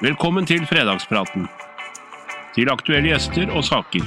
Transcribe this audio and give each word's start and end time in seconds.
Velkommen 0.00 0.46
til 0.46 0.66
fredagspraten. 0.66 1.48
Til 2.54 2.70
aktuelle 2.72 3.12
gjester 3.12 3.50
og 3.52 3.64
saker. 3.64 4.06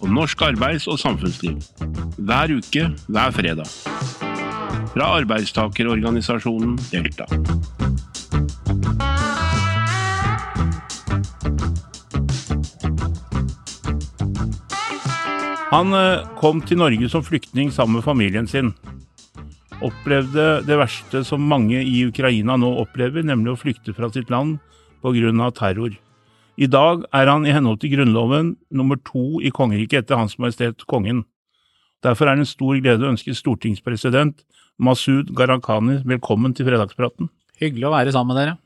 Om 0.00 0.14
norsk 0.16 0.42
arbeids- 0.42 0.88
og 0.88 0.98
samfunnsliv. 0.98 1.58
Hver 2.18 2.56
uke, 2.56 2.86
hver 3.08 3.30
fredag. 3.36 3.68
Fra 4.94 5.10
arbeidstakerorganisasjonen 5.20 6.78
Delta. 6.90 7.28
Han 15.70 15.92
eh, 15.94 16.24
kom 16.40 16.64
til 16.66 16.80
Norge 16.80 17.08
som 17.08 17.22
flyktning 17.22 17.70
sammen 17.72 18.00
med 18.00 18.02
familien 18.02 18.48
sin. 18.50 18.72
Opplevde 19.80 20.60
det 20.68 20.76
verste 20.76 21.22
som 21.24 21.40
mange 21.48 21.78
i 21.80 22.02
Ukraina 22.04 22.58
nå 22.60 22.68
opplever, 22.82 23.24
nemlig 23.24 23.54
å 23.54 23.60
flykte 23.62 23.94
fra 23.96 24.10
sitt 24.12 24.28
land 24.28 24.58
pga. 25.00 25.50
terror. 25.56 25.96
I 26.58 26.66
dag 26.66 27.06
er 27.14 27.26
han 27.26 27.46
i 27.46 27.52
henhold 27.52 27.80
til 27.80 27.96
Grunnloven 27.96 28.56
nummer 28.70 28.96
to 28.96 29.40
i 29.40 29.48
kongeriket 29.48 30.04
etter 30.04 30.16
Hans 30.16 30.36
Majestet 30.36 30.84
Kongen. 30.86 31.24
Derfor 32.04 32.28
er 32.28 32.36
det 32.36 32.44
en 32.44 32.52
stor 32.52 32.76
glede 32.76 33.06
å 33.06 33.12
ønske 33.14 33.32
stortingspresident 33.32 34.44
Masud 34.78 35.32
Gharahkhani 35.32 36.02
velkommen 36.04 36.52
til 36.52 36.68
fredagspraten. 36.68 37.30
Hyggelig 37.56 37.88
å 37.88 37.94
være 37.94 38.12
sammen 38.12 38.34
med 38.34 38.40
dere. 38.42 38.58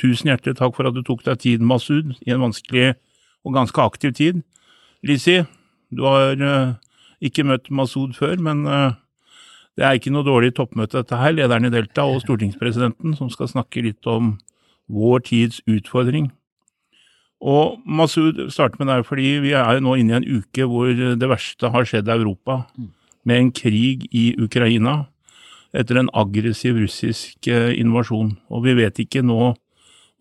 Tusen 0.00 0.32
hjertelig 0.32 0.56
takk 0.56 0.72
for 0.76 0.88
at 0.88 0.96
du 0.96 1.02
tok 1.04 1.20
deg 1.24 1.38
tid, 1.38 1.60
Masud, 1.60 2.16
i 2.24 2.32
en 2.32 2.40
vanskelig 2.40 2.94
og 3.44 3.52
ganske 3.52 3.76
aktiv 3.84 4.16
tid. 4.16 4.40
Lizzie, 5.04 5.44
du 5.92 6.06
har 6.08 6.40
uh, 6.40 6.74
ikke 7.20 7.44
møtt 7.44 7.68
Masud 7.68 8.16
før, 8.16 8.40
men 8.40 8.64
uh, 8.64 8.96
det 9.78 9.84
er 9.86 9.96
ikke 9.96 10.12
noe 10.12 10.26
dårlig 10.26 10.52
toppmøte 10.56 11.00
dette 11.00 11.16
her. 11.16 11.32
Lederen 11.32 11.68
i 11.68 11.72
Delta 11.72 12.04
og 12.04 12.20
stortingspresidenten 12.24 13.16
som 13.16 13.30
skal 13.32 13.48
snakke 13.48 13.84
litt 13.86 14.06
om 14.10 14.36
vår 14.92 15.24
tids 15.30 15.62
utfordring. 15.70 16.28
Og 17.42 17.80
Masud 17.88 18.38
starter 18.54 18.78
med 18.78 18.92
deg 18.92 19.06
fordi 19.08 19.38
vi 19.42 19.54
er 19.58 19.78
jo 19.78 19.86
nå 19.88 19.96
inne 19.98 20.14
i 20.14 20.18
en 20.20 20.42
uke 20.42 20.66
hvor 20.68 20.92
det 20.92 21.30
verste 21.30 21.72
har 21.74 21.88
skjedd 21.88 22.10
i 22.10 22.14
Europa, 22.14 22.62
med 23.26 23.38
en 23.38 23.50
krig 23.54 24.06
i 24.14 24.32
Ukraina 24.38 25.06
etter 25.72 25.98
en 25.98 26.10
aggressiv 26.12 26.76
russisk 26.76 27.48
eh, 27.48 27.72
invasjon. 27.80 28.34
Og 28.52 28.66
vi 28.66 28.76
vet 28.76 28.98
ikke 29.00 29.22
nå 29.24 29.54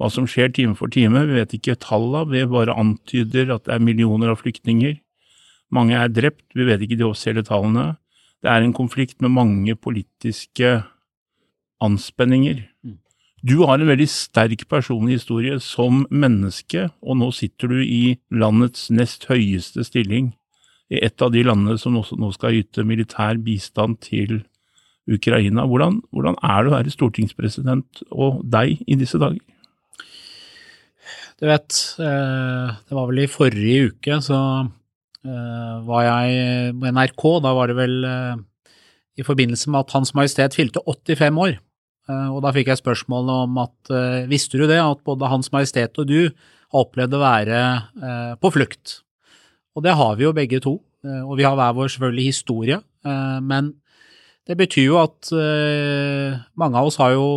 hva 0.02 0.10
som 0.10 0.26
skjer 0.30 0.54
time 0.56 0.78
for 0.78 0.90
time, 0.90 1.26
vi 1.28 1.38
vet 1.38 1.52
ikke 1.54 1.78
tallene, 1.82 2.30
vi 2.32 2.46
bare 2.50 2.74
antyder 2.74 3.52
at 3.54 3.68
det 3.68 3.76
er 3.76 3.84
millioner 3.84 4.32
av 4.32 4.40
flyktninger. 4.42 4.96
Mange 5.76 5.98
er 5.98 6.10
drept, 6.10 6.46
vi 6.58 6.66
vet 6.68 6.82
ikke 6.82 6.98
de 7.00 7.06
offisielle 7.06 7.44
tallene. 7.46 7.92
Det 8.42 8.50
er 8.50 8.66
en 8.66 8.74
konflikt 8.74 9.22
med 9.22 9.34
mange 9.36 9.76
politiske 9.78 10.82
anspenninger. 11.82 12.64
Du 13.42 13.64
har 13.66 13.80
en 13.82 13.90
veldig 13.90 14.08
sterk 14.10 14.68
personlig 14.70 15.20
historie 15.20 15.58
som 15.62 16.06
menneske, 16.10 16.90
og 17.02 17.18
nå 17.18 17.32
sitter 17.34 17.74
du 17.74 17.80
i 17.82 18.18
landets 18.30 18.90
nest 18.94 19.26
høyeste 19.30 19.86
stilling 19.86 20.34
i 20.92 21.00
et 21.06 21.22
av 21.22 21.32
de 21.34 21.42
landene 21.46 21.78
som 21.82 21.96
nå 21.96 22.32
skal 22.36 22.58
yte 22.60 22.86
militær 22.86 23.40
bistand 23.42 24.02
til 24.06 24.42
Ukraina. 25.10 25.66
Hvordan, 25.66 26.02
hvordan 26.12 26.38
er 26.42 26.62
det 26.62 26.72
å 26.72 26.76
være 26.76 26.94
stortingspresident 26.94 28.04
og 28.12 28.44
deg 28.46 28.82
i 28.86 28.98
disse 29.00 29.22
dager? 29.22 29.42
Du 31.42 31.48
vet, 31.50 31.74
eh, 31.98 32.74
det 32.86 32.94
var 32.94 33.10
vel 33.10 33.24
i 33.24 33.32
forrige 33.32 33.90
uke 33.90 34.20
så 34.22 34.38
var 35.26 36.06
jeg 36.06 36.72
på 36.80 36.92
NRK. 36.96 37.26
Da 37.46 37.52
var 37.58 37.70
det 37.70 37.78
vel 37.78 38.08
eh, 38.08 38.40
i 39.22 39.26
forbindelse 39.26 39.70
med 39.70 39.84
at 39.84 39.94
Hans 39.96 40.14
Majestet 40.18 40.58
fylte 40.58 40.84
85 40.88 41.42
år. 41.46 41.60
Og 42.12 42.40
da 42.44 42.50
fikk 42.52 42.72
jeg 42.72 42.80
spørsmål 42.80 43.30
om 43.30 43.60
at 43.62 43.92
visste 44.28 44.58
du 44.60 44.66
det, 44.68 44.80
at 44.82 45.00
både 45.06 45.30
Hans 45.32 45.52
Majestet 45.54 45.96
og 46.02 46.10
du 46.10 46.18
har 46.26 46.82
opplevd 46.82 47.14
å 47.16 47.22
være 47.22 47.60
på 48.42 48.52
flukt. 48.52 48.96
Og 49.78 49.86
det 49.86 49.94
har 49.96 50.18
vi 50.20 50.26
jo 50.26 50.34
begge 50.36 50.60
to, 50.66 50.74
og 51.06 51.32
vi 51.40 51.46
har 51.46 51.56
hver 51.56 51.78
vår 51.78 51.94
selvfølgelig 51.94 52.26
historie. 52.26 52.80
Men 53.06 53.70
det 54.50 54.58
betyr 54.60 54.90
jo 54.90 54.98
at 55.00 55.30
mange 56.60 56.82
av 56.82 56.90
oss 56.90 57.00
har 57.00 57.14
jo 57.16 57.30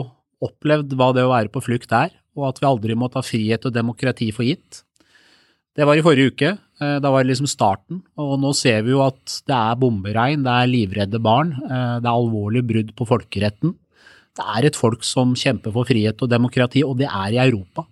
opplevd 0.42 0.96
hva 0.98 1.12
det 1.14 1.26
å 1.28 1.32
være 1.32 1.52
på 1.52 1.62
flukt 1.68 1.94
er, 1.94 2.16
og 2.34 2.48
at 2.48 2.60
vi 2.62 2.68
aldri 2.68 2.98
må 2.98 3.12
ta 3.12 3.22
frihet 3.22 3.68
og 3.68 3.74
demokrati 3.76 4.30
for 4.34 4.48
gitt. 4.48 4.82
Det 5.74 5.86
var 5.86 5.98
i 5.98 6.04
forrige 6.06 6.32
uke. 6.34 6.54
Eh, 6.82 6.98
da 6.98 7.10
var 7.12 7.22
det 7.22 7.30
liksom 7.30 7.48
starten. 7.50 8.02
Og 8.18 8.36
nå 8.42 8.50
ser 8.56 8.82
vi 8.86 8.94
jo 8.94 9.02
at 9.04 9.38
det 9.46 9.54
er 9.54 9.78
bomberegn, 9.78 10.44
det 10.46 10.54
er 10.54 10.70
livredde 10.70 11.20
barn, 11.22 11.54
eh, 11.62 11.96
det 12.02 12.08
er 12.08 12.14
alvorlige 12.14 12.66
brudd 12.70 12.94
på 12.98 13.06
folkeretten. 13.12 13.76
Det 14.34 14.46
er 14.56 14.66
et 14.66 14.78
folk 14.78 15.04
som 15.06 15.36
kjemper 15.38 15.74
for 15.74 15.86
frihet 15.86 16.22
og 16.22 16.30
demokrati, 16.30 16.82
og 16.82 16.98
det 16.98 17.06
er 17.06 17.36
i 17.36 17.42
Europa. 17.44 17.86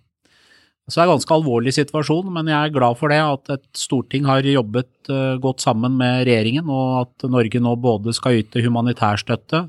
Så 0.83 0.97
det 0.97 1.03
er 1.03 1.07
en 1.07 1.13
ganske 1.15 1.31
alvorlig 1.31 1.71
situasjon, 1.71 2.27
men 2.35 2.49
jeg 2.51 2.59
er 2.59 2.73
glad 2.75 2.97
for 2.99 3.07
det, 3.07 3.21
at 3.23 3.53
et 3.55 3.69
storting 3.71 4.25
har 4.27 4.43
jobbet 4.43 4.91
eh, 5.07 5.37
godt 5.39 5.63
sammen 5.63 5.95
med 5.95 6.27
regjeringen, 6.27 6.67
og 6.67 7.05
at 7.05 7.29
Norge 7.31 7.63
nå 7.63 7.77
både 7.79 8.11
skal 8.11 8.41
yte 8.43 8.63
humanitær 8.63 9.21
støtte, 9.21 9.67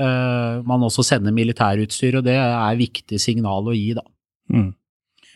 man 0.00 0.80
også 0.86 1.02
sender 1.04 1.34
militærutstyr, 1.36 2.14
og 2.16 2.24
det 2.24 2.32
er 2.32 2.78
viktig 2.78 3.18
signal 3.20 3.66
å 3.68 3.74
gi, 3.76 3.90
da. 3.92 4.00
Mm. 4.48 4.70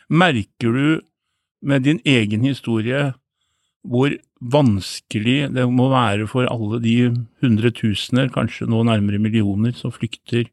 Merker 0.08 0.72
du 0.72 0.86
med 1.64 1.86
din 1.86 2.00
egen 2.04 2.44
historie 2.46 3.12
hvor 3.84 4.14
vanskelig 4.40 5.50
det 5.52 5.64
må 5.68 5.90
være 5.92 6.26
for 6.28 6.48
alle 6.48 6.80
de 6.84 6.96
hundretusener, 7.44 8.30
kanskje 8.32 8.68
nå 8.68 8.82
nærmere 8.88 9.20
millioner, 9.20 9.74
som 9.76 9.92
flykter 9.92 10.48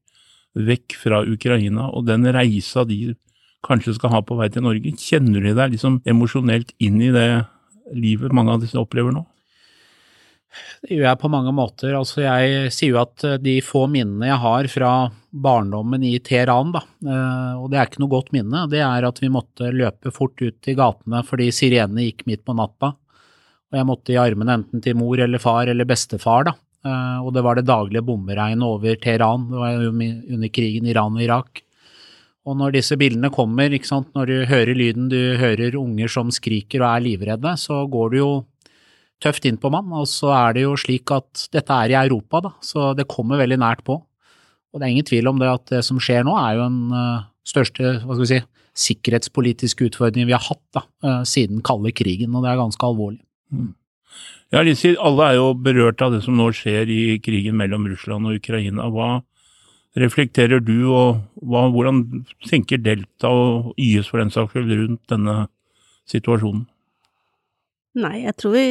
vekk 0.55 0.97
fra 0.99 1.21
Ukraina, 1.23 1.87
og 1.95 2.09
den 2.09 2.27
reisa 2.35 2.83
de 2.87 3.13
kanskje 3.63 3.95
skal 3.95 4.15
ha 4.15 4.21
på 4.25 4.35
vei 4.39 4.49
til 4.51 4.65
Norge. 4.65 4.95
Kjenner 4.99 5.43
de 5.45 5.55
deg 5.55 5.75
liksom 5.75 6.01
emosjonelt 6.07 6.73
inn 6.83 6.99
i 7.03 7.11
det 7.13 7.29
livet 7.95 8.35
mange 8.35 8.55
av 8.55 8.63
disse 8.63 8.79
opplever 8.79 9.15
nå? 9.15 9.23
Det 10.83 10.97
gjør 10.97 11.07
jeg 11.07 11.21
på 11.21 11.31
mange 11.31 11.53
måter. 11.55 11.95
Altså, 11.95 12.25
jeg 12.25 12.71
sier 12.75 12.95
jo 12.95 13.01
at 13.03 13.23
de 13.39 13.59
få 13.63 13.85
minnene 13.91 14.27
jeg 14.27 14.43
har 14.43 14.67
fra 14.73 14.91
barndommen 15.31 16.03
i 16.03 16.17
Teheran, 16.19 16.73
da, 16.75 16.81
eh, 17.07 17.53
og 17.59 17.69
det 17.71 17.79
er 17.79 17.87
ikke 17.87 18.01
noe 18.03 18.11
godt 18.11 18.33
minne, 18.35 18.65
det 18.71 18.81
er 18.83 19.07
at 19.07 19.21
vi 19.23 19.31
måtte 19.31 19.71
løpe 19.71 20.11
fort 20.13 20.35
ut 20.43 20.67
i 20.67 20.75
gatene 20.75 21.23
fordi 21.27 21.47
sirenene 21.55 22.09
gikk 22.09 22.25
midt 22.27 22.43
på 22.47 22.55
natta. 22.57 22.91
Og 23.71 23.79
jeg 23.79 23.87
måtte 23.87 24.11
i 24.11 24.19
armene 24.19 24.57
enten 24.59 24.83
til 24.83 24.97
mor 24.99 25.21
eller 25.23 25.39
far 25.39 25.71
eller 25.71 25.87
bestefar, 25.87 26.49
da. 26.49 26.55
Eh, 26.83 27.19
og 27.23 27.31
det 27.35 27.45
var 27.45 27.57
det 27.57 27.69
daglige 27.69 28.03
bomberegnet 28.03 28.67
over 28.67 28.99
Teheran, 28.99 29.47
det 29.51 29.63
var 29.63 29.87
under 29.87 30.51
krigen 30.51 30.89
Iran 30.91 31.15
og 31.15 31.23
Irak. 31.23 31.63
Og 32.41 32.57
når 32.57 32.73
disse 32.73 32.97
bildene 32.97 33.29
kommer, 33.29 33.69
når 33.69 34.25
du 34.27 34.37
hører 34.49 34.73
lyden, 34.75 35.09
du 35.13 35.37
hører 35.37 35.77
unger 35.77 36.09
som 36.09 36.31
skriker 36.33 36.81
og 36.81 36.89
er 36.89 37.03
livredde, 37.05 37.53
så 37.61 37.83
går 37.85 38.09
du 38.11 38.17
jo 38.17 38.31
tøft 39.21 39.45
inn 39.45 39.59
på 39.61 39.69
mann. 39.69 39.91
Og 39.93 40.09
så 40.09 40.33
er 40.33 40.57
det 40.57 40.65
jo 40.65 40.73
slik 40.79 41.13
at 41.13 41.45
dette 41.53 41.69
er 41.85 41.93
i 41.93 41.99
Europa, 42.01 42.41
da, 42.41 42.55
så 42.65 42.91
det 42.97 43.07
kommer 43.11 43.39
veldig 43.39 43.61
nært 43.61 43.85
på. 43.85 44.01
Og 44.71 44.79
det 44.79 44.87
er 44.87 44.93
ingen 44.95 45.07
tvil 45.07 45.27
om 45.31 45.41
det 45.41 45.51
at 45.51 45.67
det 45.71 45.83
som 45.85 45.99
skjer 46.01 46.23
nå, 46.27 46.35
er 46.39 46.57
jo 46.57 46.65
den 46.67 46.95
uh, 46.95 47.27
største 47.47 47.97
hva 48.05 48.15
skal 48.15 48.23
vi 48.23 48.31
si, 48.31 48.39
sikkerhetspolitiske 48.87 49.89
utfordringen 49.89 50.29
vi 50.29 50.35
har 50.35 50.45
hatt 50.45 50.63
da, 50.75 50.85
uh, 51.03 51.21
siden 51.27 51.59
kalde 51.65 51.91
krigen, 51.95 52.35
og 52.35 52.45
det 52.45 52.53
er 52.53 52.61
ganske 52.61 52.87
alvorlig. 52.87 53.21
Mm. 53.51 53.73
Ja, 54.51 54.63
Lisi, 54.67 54.93
alle 54.99 55.29
er 55.29 55.37
jo 55.39 55.51
berørt 55.55 56.01
av 56.03 56.15
det 56.15 56.23
som 56.25 56.35
nå 56.35 56.49
skjer 56.55 56.89
i 56.91 57.19
krigen 57.23 57.55
mellom 57.59 57.85
Russland 57.87 58.27
og 58.27 58.39
Ukraina. 58.39 58.89
Hva 58.91 59.21
reflekterer 59.99 60.63
du, 60.63 60.89
og 60.91 61.21
hva, 61.39 61.65
hvordan 61.71 62.03
tenker 62.47 62.79
Delta 62.83 63.31
og 63.31 63.71
YS 63.79 64.11
for 64.11 64.23
den 64.23 64.31
saks 64.31 64.51
skyld 64.51 64.71
rundt 64.75 65.03
denne 65.11 65.37
situasjonen? 66.11 66.65
Nei, 67.99 68.21
jeg 68.23 68.35
tror 68.39 68.55
vi 68.55 68.65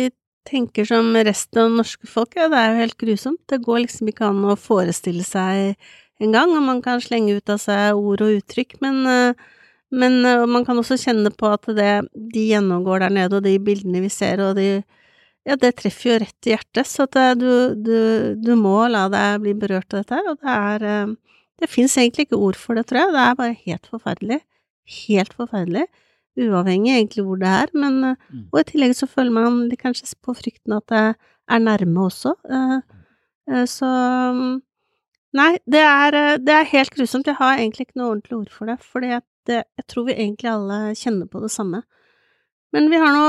tenker 0.49 0.87
som 0.89 1.13
resten 1.17 1.63
av 1.63 1.73
norske 1.79 2.09
folk, 2.09 2.37
ja, 2.39 2.49
det 2.51 2.59
er 2.59 2.71
jo 2.73 2.83
helt 2.83 2.99
grusomt. 3.01 3.41
Det 3.51 3.61
går 3.65 3.85
liksom 3.85 4.11
ikke 4.11 4.29
an 4.31 4.45
å 4.49 4.57
forestille 4.59 5.25
seg 5.27 5.77
engang, 6.21 6.53
og 6.57 6.65
man 6.67 6.83
kan 6.85 7.03
slenge 7.03 7.39
ut 7.39 7.53
av 7.53 7.61
seg 7.63 7.97
ord 7.97 8.25
og 8.25 8.41
uttrykk, 8.41 8.79
men, 8.85 9.03
eh, 9.09 9.59
men 9.91 10.21
eh, 10.25 10.47
man 10.47 10.67
kan 10.69 10.81
også 10.81 10.99
kjenne 11.01 11.33
på 11.33 11.51
at 11.53 11.69
det 11.77 11.93
de 12.15 12.47
gjennomgår 12.53 13.05
der 13.05 13.17
nede, 13.17 13.39
og 13.39 13.47
de 13.47 13.57
bildene 13.63 14.03
vi 14.05 14.13
ser, 14.13 14.43
og 14.45 14.57
de 14.61 14.83
Ja, 15.49 15.55
det 15.57 15.71
treffer 15.79 16.11
jo 16.11 16.17
rett 16.21 16.47
i 16.47 16.51
hjertet, 16.53 16.85
så 16.85 17.07
at 17.07 17.17
eh, 17.17 17.33
du, 17.41 17.73
du, 17.73 17.97
du 18.37 18.51
må 18.61 18.77
la 18.93 19.07
deg 19.09 19.41
bli 19.41 19.55
berørt 19.57 19.89
av 19.95 20.03
dette 20.03 20.19
her, 20.19 20.29
og 20.29 20.37
det 20.37 20.53
er 20.53 21.17
Det 21.61 21.69
fins 21.69 21.97
egentlig 21.97 22.27
ikke 22.27 22.41
ord 22.41 22.57
for 22.57 22.77
det, 22.77 22.87
tror 22.89 23.01
jeg, 23.01 23.13
det 23.13 23.23
er 23.25 23.35
bare 23.37 23.57
helt 23.67 23.89
forferdelig. 23.89 24.39
Helt 25.09 25.35
forferdelig 25.37 25.87
uavhengig 26.47 26.95
egentlig 26.95 27.25
hvor 27.27 27.39
det 27.41 27.51
er, 27.51 27.71
men 27.77 28.01
eh, 28.13 28.17
mm. 28.31 28.47
Og 28.53 28.61
i 28.61 28.67
tillegg 28.71 28.97
så 28.99 29.09
føler 29.11 29.35
man 29.35 29.61
kanskje 29.81 30.09
på 30.25 30.35
frykten 30.37 30.77
at 30.77 30.87
det 30.93 31.05
er 31.51 31.63
nærme 31.63 32.07
også. 32.07 32.35
Eh, 32.49 32.77
eh, 33.51 33.67
så 33.69 33.91
mm, 34.37 34.59
Nei, 35.39 35.53
det 35.63 35.79
er, 35.79 36.15
det 36.43 36.51
er 36.51 36.73
helt 36.73 36.91
grusomt. 36.91 37.29
Jeg 37.31 37.39
har 37.39 37.61
egentlig 37.61 37.85
ikke 37.87 38.01
noe 38.01 38.17
ordentlig 38.17 38.35
ord 38.35 38.49
for 38.51 38.67
det, 38.67 38.75
for 38.83 39.05
jeg 39.07 39.85
tror 39.87 40.09
vi 40.09 40.17
egentlig 40.17 40.49
alle 40.51 40.79
kjenner 40.99 41.29
på 41.31 41.39
det 41.45 41.53
samme. 41.55 41.85
Men 42.75 42.91
vi 42.91 42.99
har 42.99 43.15
nå 43.15 43.29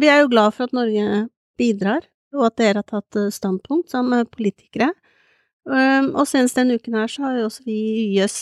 Vi 0.00 0.08
er 0.08 0.22
jo 0.22 0.30
glad 0.32 0.54
for 0.56 0.64
at 0.64 0.72
Norge 0.72 1.26
bidrar, 1.60 2.06
og 2.32 2.46
at 2.46 2.56
dere 2.56 2.80
har 2.80 2.88
tatt 2.88 3.18
standpunkt 3.36 3.92
som 3.92 4.08
politikere. 4.32 4.88
Og 5.68 6.24
senest 6.30 6.56
denne 6.56 6.78
uken 6.80 6.96
her 6.96 7.12
så 7.12 7.26
har 7.26 7.36
jo 7.36 7.50
også 7.50 7.66
vi 7.66 7.76
i 7.76 8.06
YS 8.16 8.38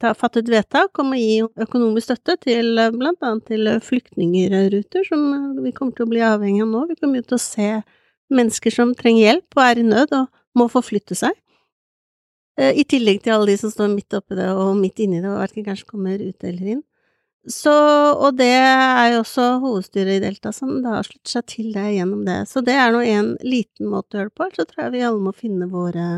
fattet 0.00 0.48
vedtak 0.50 0.98
om 1.02 1.12
å 1.12 1.18
gi 1.18 1.40
økonomisk 1.64 2.08
støtte 2.08 2.36
til 2.44 2.78
eh, 2.78 2.92
blant 2.94 3.22
annet 3.26 3.46
til 3.50 3.70
flyktningruter, 3.84 5.04
som 5.08 5.24
eh, 5.34 5.62
vi 5.66 5.74
kommer 5.76 5.96
til 5.96 6.06
å 6.06 6.12
bli 6.12 6.24
avhengig 6.24 6.64
av 6.64 6.72
nå. 6.72 6.86
Vi 6.90 6.98
kommer 7.00 7.20
jo 7.20 7.28
til 7.28 7.38
å 7.38 7.42
se 7.42 7.68
mennesker 8.34 8.74
som 8.74 8.94
trenger 8.96 9.24
hjelp 9.24 9.56
og 9.58 9.64
er 9.64 9.80
i 9.80 9.86
nød 9.86 10.16
og 10.18 10.28
må 10.58 10.68
forflytte 10.72 11.16
seg. 11.18 11.36
Eh, 12.58 12.74
I 12.82 12.84
tillegg 12.88 13.22
til 13.24 13.36
alle 13.36 13.52
de 13.52 13.58
som 13.60 13.72
står 13.72 13.90
midt 13.94 14.18
oppi 14.18 14.38
det 14.38 14.50
og 14.52 14.76
midt 14.78 15.02
inni 15.04 15.22
det 15.22 15.30
og 15.30 15.42
verken 15.42 15.66
kanskje 15.66 15.90
kommer 15.90 16.22
ut 16.22 16.48
eller 16.48 16.74
inn. 16.76 16.84
Så, 17.48 17.72
og 18.18 18.34
det 18.36 18.50
er 18.50 19.14
jo 19.14 19.20
også 19.22 19.44
hovedstyret 19.62 20.18
i 20.18 20.24
Delta 20.24 20.50
som 20.52 20.82
da 20.84 20.98
har 20.98 21.06
sluttet 21.06 21.30
seg 21.32 21.46
til 21.48 21.70
det 21.72 21.86
gjennom 21.94 22.26
det. 22.26 22.42
Så 22.50 22.60
det 22.66 22.74
er 22.76 22.92
nå 22.92 23.00
en 23.06 23.30
liten 23.46 23.88
måte 23.88 24.16
å 24.16 24.20
gjøre 24.20 24.32
det 24.32 24.36
på, 24.36 24.48
så 24.56 24.66
tror 24.68 24.84
jeg 24.84 24.94
vi 24.98 25.06
alle 25.06 25.22
må 25.22 25.32
finne 25.36 25.70
våre 25.70 26.08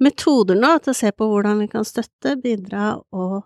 metoder 0.00 0.58
nå 0.58 0.74
til 0.80 0.94
å 0.94 0.96
se 0.96 1.12
på 1.12 1.28
hvordan 1.28 1.62
vi 1.62 1.68
kan 1.72 1.86
støtte, 1.86 2.36
bidra 2.40 2.94
og 3.12 3.42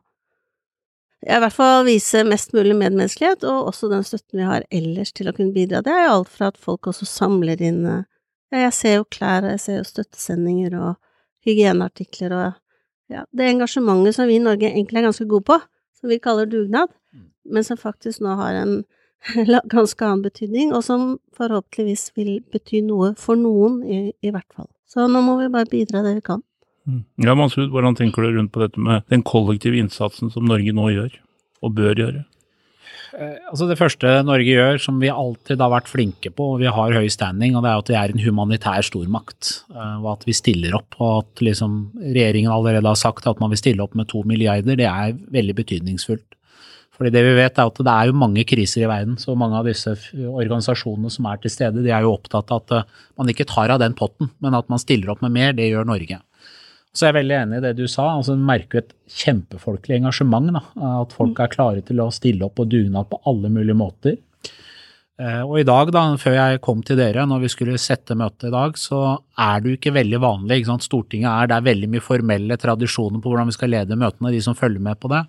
i 1.24 1.38
hvert 1.40 1.56
fall 1.56 1.86
vise 1.86 2.20
mest 2.28 2.52
mulig 2.52 2.74
medmenneskelighet, 2.76 3.46
og 3.48 3.70
også 3.70 3.88
den 3.88 4.04
støtten 4.04 4.42
vi 4.42 4.48
har 4.48 4.66
ellers 4.74 5.12
til 5.16 5.30
å 5.30 5.32
kunne 5.32 5.54
bidra. 5.54 5.80
Det 5.80 5.92
er 5.92 6.02
jo 6.04 6.18
alt 6.18 6.32
fra 6.32 6.50
at 6.52 6.60
folk 6.60 6.90
også 6.90 7.08
samler 7.08 7.62
inn 7.64 7.80
ja, 7.86 8.66
jeg 8.66 8.74
ser 8.76 8.98
jo 8.98 9.06
klær, 9.08 9.46
og 9.46 9.54
jeg 9.54 9.62
ser 9.62 9.78
jo 9.80 9.86
støttesendinger 9.88 10.76
og 10.78 10.90
hygieneartikler 11.48 12.36
og 12.36 12.60
ja, 13.12 13.24
det 13.36 13.48
engasjementet 13.50 14.16
som 14.16 14.28
vi 14.28 14.38
i 14.38 14.42
Norge 14.42 14.68
egentlig 14.70 15.00
er 15.00 15.08
ganske 15.08 15.26
gode 15.28 15.48
på, 15.48 15.58
som 15.98 16.12
vi 16.12 16.20
kaller 16.22 16.48
dugnad, 16.48 16.92
men 17.44 17.64
som 17.66 17.80
faktisk 17.80 18.22
nå 18.24 18.36
har 18.40 18.60
en 18.60 18.78
ganske 19.74 20.04
annen 20.04 20.24
betydning, 20.24 20.72
og 20.76 20.84
som 20.84 21.18
forhåpentligvis 21.36 22.10
vil 22.16 22.38
bety 22.52 22.84
noe 22.84 23.12
for 23.20 23.40
noen, 23.40 23.82
i, 23.84 23.98
i 24.24 24.32
hvert 24.32 24.48
fall. 24.52 24.68
Så 24.94 25.08
nå 25.10 25.22
må 25.26 25.38
vi 25.40 25.50
bare 25.52 25.70
bidra 25.70 26.04
det 26.06 26.16
vi 26.20 26.24
kan. 26.24 26.42
Ja, 27.24 27.32
Mansud, 27.34 27.70
hvordan 27.72 27.96
tenker 27.96 28.22
du 28.22 28.36
rundt 28.36 28.52
på 28.52 28.60
dette 28.60 28.80
med 28.80 29.06
den 29.10 29.24
kollektive 29.24 29.78
innsatsen 29.80 30.30
som 30.32 30.44
Norge 30.46 30.74
nå 30.76 30.90
gjør, 30.92 31.14
og 31.64 31.74
bør 31.78 31.96
gjøre? 32.02 32.24
Eh, 33.14 33.38
altså 33.48 33.68
Det 33.70 33.78
første 33.78 34.10
Norge 34.26 34.50
gjør, 34.50 34.78
som 34.82 34.98
vi 35.00 35.08
alltid 35.12 35.62
har 35.62 35.72
vært 35.72 35.88
flinke 35.90 36.32
på, 36.34 36.54
og 36.54 36.60
vi 36.60 36.68
har 36.68 36.96
høy 36.96 37.08
standing, 37.12 37.56
og 37.56 37.64
det 37.64 37.70
er 37.72 37.80
at 37.82 37.92
vi 37.92 37.98
er 38.00 38.12
en 38.14 38.24
humanitær 38.26 38.84
stormakt. 38.86 39.64
eh, 39.72 39.96
Og 40.02 40.10
at 40.12 40.26
vi 40.28 40.36
stiller 40.36 40.76
opp. 40.76 40.94
Og 41.00 41.24
at 41.24 41.44
liksom 41.48 41.92
regjeringen 42.02 42.52
allerede 42.52 42.86
har 42.90 43.00
sagt 43.00 43.26
at 43.26 43.40
man 43.40 43.50
vil 43.50 43.62
stille 43.62 43.82
opp 43.82 43.94
med 43.94 44.08
to 44.08 44.22
milliarder, 44.22 44.76
det 44.76 44.86
er 44.90 45.14
veldig 45.14 45.54
betydningsfullt. 45.62 46.26
Fordi 46.94 47.10
det 47.10 47.24
vi 47.26 47.32
vet 47.34 47.58
er 47.58 47.70
at 47.70 47.80
det 47.82 47.94
er 47.94 48.10
jo 48.10 48.18
mange 48.20 48.44
kriser 48.46 48.84
i 48.84 48.90
verden, 48.90 49.16
så 49.18 49.34
mange 49.38 49.58
av 49.58 49.66
disse 49.66 49.96
organisasjonene 50.14 51.10
som 51.10 51.26
er 51.26 51.40
til 51.42 51.50
stede, 51.50 51.82
de 51.82 51.90
er 51.90 52.04
jo 52.06 52.12
opptatt 52.14 52.52
av 52.54 52.62
at 52.62 52.76
eh, 52.76 53.00
man 53.18 53.32
ikke 53.32 53.48
tar 53.50 53.72
av 53.74 53.82
den 53.82 53.96
potten, 53.98 54.30
men 54.44 54.54
at 54.54 54.70
man 54.70 54.82
stiller 54.82 55.14
opp 55.14 55.24
med 55.24 55.34
mer. 55.34 55.56
Det 55.58 55.66
gjør 55.70 55.88
Norge. 55.90 56.20
Så 56.94 57.08
jeg 57.08 57.10
er 57.10 57.18
veldig 57.18 57.34
enig 57.40 57.58
i 57.58 57.64
det 57.64 57.72
du 57.80 57.88
sa. 57.90 58.12
altså 58.14 58.36
Du 58.38 58.44
merker 58.46 58.78
jo 58.78 58.84
et 58.84 58.94
kjempefolkelig 59.24 59.96
engasjement. 59.98 60.52
Da. 60.54 60.62
At 61.00 61.16
folk 61.16 61.40
er 61.42 61.50
klare 61.50 61.82
til 61.82 61.98
å 62.04 62.12
stille 62.14 62.46
opp 62.46 62.62
og 62.62 62.70
dugnad 62.70 63.10
på 63.10 63.18
alle 63.26 63.50
mulige 63.50 63.74
måter. 63.78 64.20
Eh, 65.18 65.42
Og 65.42 65.58
i 65.58 65.66
dag, 65.66 65.90
da, 65.94 66.04
før 66.18 66.38
jeg 66.38 66.62
kom 66.62 66.86
til 66.86 66.98
dere, 66.98 67.26
når 67.26 67.42
vi 67.42 67.50
skulle 67.50 67.82
sette 67.82 68.14
møtet 68.18 68.46
i 68.48 68.54
dag, 68.54 68.78
så 68.78 69.02
er 69.34 69.58
det 69.58 69.72
jo 69.72 69.80
ikke 69.80 69.96
veldig 69.98 70.22
vanlig. 70.22 70.62
Ikke? 70.62 70.78
Stortinget 70.86 71.30
er, 71.32 71.50
det 71.50 71.58
er 71.58 71.68
veldig 71.72 71.90
mye 71.90 72.06
formelle 72.06 72.58
tradisjoner 72.62 73.18
på 73.18 73.30
hvordan 73.34 73.50
vi 73.50 73.58
skal 73.58 73.74
lede 73.74 73.98
møtene, 73.98 74.30
de 74.34 74.46
som 74.46 74.58
følger 74.58 74.86
med 74.86 75.02
på 75.02 75.10
det. 75.10 75.24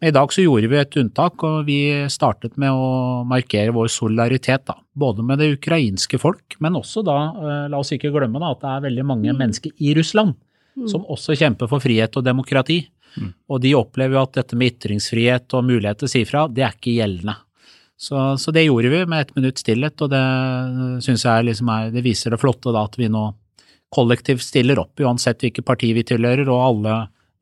Men 0.00 0.08
i 0.10 0.12
dag 0.12 0.32
så 0.32 0.42
gjorde 0.44 0.68
vi 0.68 0.76
et 0.76 0.96
unntak, 1.00 1.42
og 1.46 1.62
vi 1.64 1.78
startet 2.12 2.58
med 2.60 2.68
å 2.68 3.22
markere 3.28 3.72
vår 3.72 3.88
solidaritet. 3.88 4.66
da, 4.68 4.76
Både 4.92 5.24
med 5.24 5.40
det 5.40 5.54
ukrainske 5.56 6.20
folk, 6.20 6.58
men 6.60 6.76
også 6.76 7.04
da, 7.04 7.16
eh, 7.32 7.68
la 7.72 7.78
oss 7.80 7.94
ikke 7.96 8.12
glemme 8.12 8.42
da, 8.42 8.50
at 8.52 8.60
det 8.60 8.74
er 8.74 8.84
veldig 8.90 9.06
mange 9.06 9.32
mennesker 9.32 9.72
i 9.80 9.94
Russland 9.96 10.36
som 10.84 11.06
også 11.08 11.36
kjemper 11.38 11.70
for 11.70 11.80
frihet 11.80 12.16
og 12.18 12.24
demokrati. 12.26 12.82
Og 13.48 13.62
de 13.64 13.72
opplever 13.78 14.18
jo 14.18 14.22
at 14.26 14.36
dette 14.36 14.58
med 14.58 14.74
ytringsfrihet 14.74 15.54
og 15.56 15.64
mulighet 15.64 16.02
til 16.02 16.08
å 16.08 16.12
si 16.12 16.24
fra, 16.28 16.44
det 16.52 16.66
er 16.66 16.74
ikke 16.76 16.96
gjeldende. 16.98 17.36
Så, 17.96 18.36
så 18.36 18.52
det 18.52 18.66
gjorde 18.66 18.90
vi 18.92 19.00
med 19.08 19.24
ett 19.24 19.34
minutts 19.38 19.64
stillhet, 19.64 19.96
og 20.04 20.12
det 20.12 20.22
syns 21.06 21.24
jeg 21.24 21.46
liksom 21.48 21.70
er, 21.72 21.90
det 21.94 22.04
viser 22.04 22.34
det 22.34 22.40
flotte 22.42 22.74
da 22.74 22.84
at 22.84 22.98
vi 23.00 23.08
nå 23.08 23.30
kollektivt 23.96 24.44
stiller 24.44 24.82
opp, 24.82 25.00
uansett 25.00 25.40
hvilket 25.40 25.64
parti 25.64 25.94
vi 25.96 26.04
tilhører, 26.04 26.44
og 26.52 26.60
alle 26.60 26.96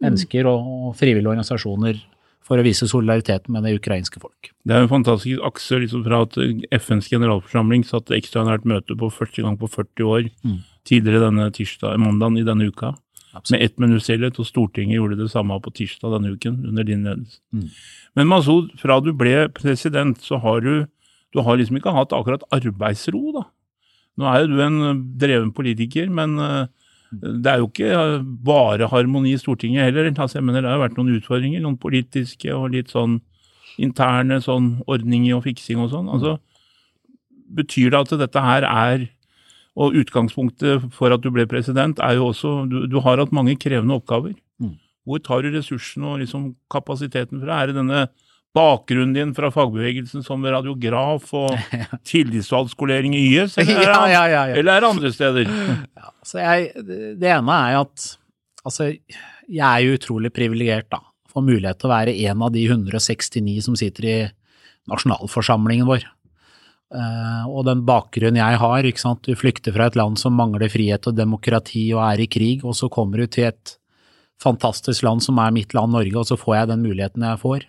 mennesker 0.04 0.46
og, 0.46 0.68
og 0.90 0.94
frivillige 1.00 1.32
organisasjoner 1.32 1.98
for 2.44 2.60
å 2.60 2.64
vise 2.66 2.84
solidariteten 2.90 3.54
med 3.54 3.64
det 3.64 3.72
ukrainske 3.78 4.20
folk. 4.20 4.50
Det 4.68 4.74
er 4.76 4.82
en 4.84 4.90
fantastisk 4.90 5.40
akse 5.48 5.78
liksom 5.80 6.02
fra 6.04 6.22
at 6.26 6.36
FNs 6.76 7.08
generalforsamling 7.08 7.86
satte 7.88 8.12
ekstraordinært 8.18 8.66
møte 8.68 8.96
på 9.00 9.08
første 9.12 9.40
gang 9.44 9.56
på 9.60 9.70
40 9.72 10.04
år 10.04 10.28
Mm. 10.44 10.58
tidligere 10.84 11.30
denne 11.30 11.46
tirsdag, 11.56 11.96
mandagen 11.98 12.36
i 12.36 12.44
denne 12.44 12.68
uka, 12.68 12.92
Absolutt. 13.34 13.50
med 13.50 13.62
ett 13.64 13.78
minutts 13.80 14.04
stillhet, 14.04 14.38
og 14.38 14.44
Stortinget 14.46 14.98
gjorde 15.00 15.16
det 15.16 15.30
samme 15.32 15.56
på 15.64 15.72
tirsdag 15.72 16.12
denne 16.18 16.34
uken, 16.36 16.60
under 16.68 16.84
din 16.84 17.04
ledelse. 17.04 17.38
Mm. 17.54 17.70
Men 18.16 18.28
Masud, 18.28 18.70
fra 18.78 19.00
du 19.00 19.12
ble 19.16 19.48
president, 19.48 20.18
så 20.20 20.38
har 20.40 20.60
du, 20.60 20.86
du 21.32 21.40
har 21.40 21.56
liksom 21.56 21.80
ikke 21.80 21.94
hatt 21.96 22.12
akkurat 22.12 22.44
arbeidsro, 22.52 23.32
da. 23.32 23.46
Nå 24.20 24.28
er 24.30 24.44
jo 24.44 24.52
du 24.52 24.60
en 24.62 25.16
dreven 25.18 25.50
politiker, 25.56 26.08
men 26.12 26.38
eh, 26.38 26.66
det 27.22 27.50
er 27.50 27.60
jo 27.60 27.68
ikke 27.68 28.22
bare 28.46 28.88
harmoni 28.90 29.34
i 29.34 29.40
Stortinget 29.40 29.88
heller. 29.88 30.10
Altså, 30.12 30.38
jeg 30.38 30.46
mener, 30.46 30.64
det 30.64 30.72
har 30.72 30.82
vært 30.82 30.98
noen 30.98 31.14
utfordringer, 31.18 31.62
noen 31.64 31.78
politiske 31.80 32.52
og 32.54 32.72
litt 32.74 32.92
sånn 32.94 33.20
interne 33.82 34.38
sånn 34.42 34.76
ordninger 34.90 35.34
og 35.36 35.44
fiksing 35.48 35.80
og 35.82 35.90
sånn. 35.92 36.10
Altså, 36.12 36.36
betyr 37.54 37.92
det 37.92 38.00
at 38.04 38.16
dette 38.24 38.48
her 38.48 38.70
er 38.70 39.10
Og 39.74 39.90
utgangspunktet 39.98 40.84
for 40.94 41.10
at 41.10 41.18
du 41.24 41.32
ble 41.34 41.48
president, 41.50 41.98
er 41.98 42.14
jo 42.14 42.28
også 42.30 42.70
Du, 42.70 42.86
du 42.86 43.00
har 43.02 43.18
hatt 43.18 43.32
mange 43.34 43.56
krevende 43.58 43.96
oppgaver. 43.98 44.36
Mm. 44.62 44.76
Hvor 45.02 45.18
tar 45.18 45.42
du 45.42 45.50
ressursene 45.50 46.06
og 46.06 46.20
liksom 46.20 46.54
kapasiteten 46.70 47.42
fra? 47.42 47.58
Er 47.58 47.66
det 47.66 47.80
denne 47.80 48.04
bakgrunnen 48.54 49.14
din 49.16 49.32
fra 49.34 49.50
fagbevegelsen 49.50 50.22
som 50.26 50.44
radiograf 50.46 51.32
og 51.34 51.54
tillitsvalgskolering 52.10 53.16
i 53.18 53.24
YS, 53.32 53.58
eller, 53.62 53.80
er 53.82 53.90
Ja, 53.90 54.04
ja, 54.12 54.24
ja, 54.30 54.44
eller 54.54 54.76
er 54.76 54.84
det 54.84 54.90
andre 54.90 55.12
steder? 55.14 55.50
Så 56.24 56.38
jeg, 56.38 56.70
det 57.18 57.32
ene 57.34 57.58
er 57.66 57.80
at 57.82 58.06
altså, 58.64 58.92
jeg 58.94 59.66
er 59.66 59.84
jo 59.84 59.98
utrolig 59.98 60.32
privilegert, 60.34 60.88
da. 60.94 61.02
Får 61.34 61.44
mulighet 61.44 61.80
til 61.82 61.90
å 61.90 61.94
være 61.94 62.16
en 62.30 62.42
av 62.46 62.52
de 62.54 62.62
169 62.68 63.56
som 63.66 63.78
sitter 63.78 64.06
i 64.06 64.18
nasjonalforsamlingen 64.90 65.88
vår. 65.88 66.06
Uh, 66.94 67.48
og 67.50 67.64
den 67.66 67.82
bakgrunnen 67.88 68.38
jeg 68.38 68.60
har, 68.60 68.86
ikke 68.86 69.02
sant. 69.02 69.26
Du 69.26 69.34
flykter 69.38 69.74
fra 69.74 69.88
et 69.90 69.98
land 69.98 70.20
som 70.20 70.36
mangler 70.38 70.70
frihet 70.70 71.08
og 71.10 71.16
demokrati 71.18 71.88
og 71.96 72.04
er 72.06 72.22
i 72.22 72.30
krig, 72.30 72.62
og 72.62 72.76
så 72.78 72.86
kommer 72.92 73.24
du 73.24 73.26
til 73.26 73.50
et 73.50 73.76
fantastisk 74.42 75.02
land 75.06 75.24
som 75.24 75.40
er 75.42 75.54
mitt 75.54 75.74
land 75.74 75.94
Norge, 75.94 76.14
og 76.20 76.28
så 76.28 76.38
får 76.38 76.60
jeg 76.60 76.70
den 76.70 76.84
muligheten 76.86 77.26
jeg 77.26 77.42
får. 77.42 77.66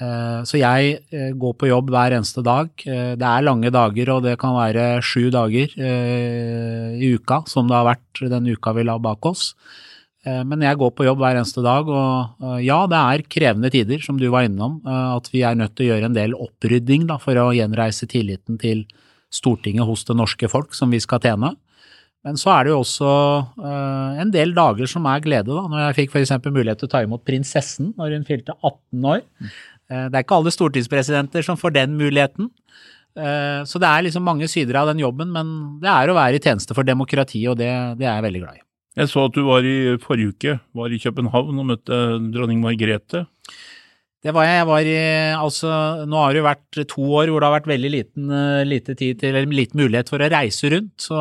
Eh, 0.00 0.42
Så 0.42 0.58
jeg 0.58 0.98
eh, 1.14 1.30
går 1.38 1.54
på 1.54 1.68
jobb 1.70 1.90
hver 1.94 2.16
eneste 2.16 2.42
dag. 2.42 2.70
Eh, 2.86 3.14
Det 3.14 3.28
er 3.28 3.46
lange 3.46 3.70
dager, 3.70 4.10
og 4.10 4.22
det 4.24 4.38
kan 4.38 4.54
være 4.54 5.00
sju 5.02 5.30
dager 5.30 5.70
i 5.78 7.14
uka, 7.14 7.44
som 7.46 7.68
det 7.68 7.76
har 7.76 7.94
vært 7.94 8.28
den 8.30 8.46
uka 8.50 8.72
vi 8.74 8.84
la 8.84 8.98
bak 8.98 9.24
oss. 9.26 9.54
Men 10.24 10.62
jeg 10.62 10.78
går 10.80 10.90
på 10.96 11.04
jobb 11.04 11.18
hver 11.20 11.36
eneste 11.36 11.60
dag, 11.60 11.84
og 11.84 12.62
ja, 12.64 12.86
det 12.88 12.96
er 12.96 13.24
krevende 13.28 13.68
tider, 13.70 14.00
som 14.00 14.16
du 14.16 14.30
var 14.32 14.46
innom. 14.46 14.78
At 14.86 15.28
vi 15.28 15.42
er 15.44 15.54
nødt 15.54 15.74
til 15.76 15.84
å 15.84 15.88
gjøre 15.92 16.08
en 16.08 16.16
del 16.16 16.32
opprydding 16.32 17.04
da, 17.06 17.18
for 17.20 17.36
å 17.36 17.52
gjenreise 17.52 18.08
tilliten 18.08 18.56
til 18.58 18.86
Stortinget 19.28 19.84
hos 19.84 20.06
det 20.08 20.16
norske 20.16 20.48
folk, 20.48 20.72
som 20.72 20.88
vi 20.90 21.02
skal 21.04 21.20
tjene. 21.20 21.52
Men 22.24 22.40
så 22.40 22.54
er 22.54 22.64
det 22.64 22.72
jo 22.72 22.80
også 22.80 23.10
en 24.16 24.32
del 24.32 24.54
dager 24.56 24.88
som 24.88 25.04
er 25.12 25.20
glede, 25.20 25.52
da. 25.52 25.66
Når 25.68 25.82
jeg 25.90 25.98
fikk 25.98 26.14
f.eks. 26.16 26.32
mulighet 26.48 26.80
til 26.80 26.88
å 26.88 26.94
ta 26.94 27.02
imot 27.04 27.24
prinsessen 27.28 27.92
når 27.98 28.16
hun 28.16 28.24
fylte 28.24 28.56
18 28.64 29.04
år. 29.04 29.20
Eh, 29.90 30.06
det 30.10 30.18
er 30.18 30.26
ikke 30.26 30.40
alle 30.40 30.54
stortingspresidenter 30.54 31.46
som 31.46 31.60
får 31.60 31.76
den 31.76 31.96
muligheten. 31.98 32.50
Eh, 33.14 33.60
så 33.68 33.80
det 33.82 33.90
er 33.90 34.06
liksom 34.06 34.26
mange 34.26 34.48
sider 34.50 34.80
av 34.80 34.90
den 34.90 35.02
jobben, 35.02 35.30
men 35.34 35.78
det 35.82 35.90
er 35.90 36.10
å 36.10 36.18
være 36.18 36.40
i 36.40 36.42
tjeneste 36.42 36.76
for 36.76 36.86
demokratiet, 36.86 37.50
og 37.52 37.60
det, 37.60 37.70
det 38.00 38.08
er 38.08 38.18
jeg 38.18 38.26
veldig 38.28 38.42
glad 38.46 38.58
i. 38.58 38.64
Jeg 38.94 39.10
så 39.10 39.24
at 39.26 39.34
du 39.34 39.42
var 39.46 39.66
i 39.66 39.94
forrige 40.02 40.34
uke 40.34 40.58
var 40.78 40.92
i 40.94 41.00
København 41.02 41.56
og 41.58 41.70
møtte 41.72 42.02
dronning 42.34 42.60
Margrethe. 42.62 43.24
Det 44.24 44.32
var 44.32 44.46
jeg. 44.46 44.56
Jeg 44.56 44.68
var 44.70 44.86
i 44.88 44.98
Altså, 45.36 45.70
nå 46.08 46.16
har 46.16 46.32
det 46.32 46.40
jo 46.40 46.46
vært 46.46 46.78
to 46.88 47.06
år 47.18 47.28
hvor 47.28 47.42
det 47.42 47.48
har 47.48 47.56
vært 47.58 47.68
veldig 47.74 47.90
liten, 47.92 48.30
eh, 48.32 48.62
lite 48.64 48.94
tid 48.96 49.18
til, 49.20 49.34
eller 49.34 49.50
liten 49.52 49.82
mulighet 49.82 50.08
for 50.08 50.22
å 50.22 50.30
reise 50.32 50.70
rundt, 50.72 50.94
så 50.96 51.18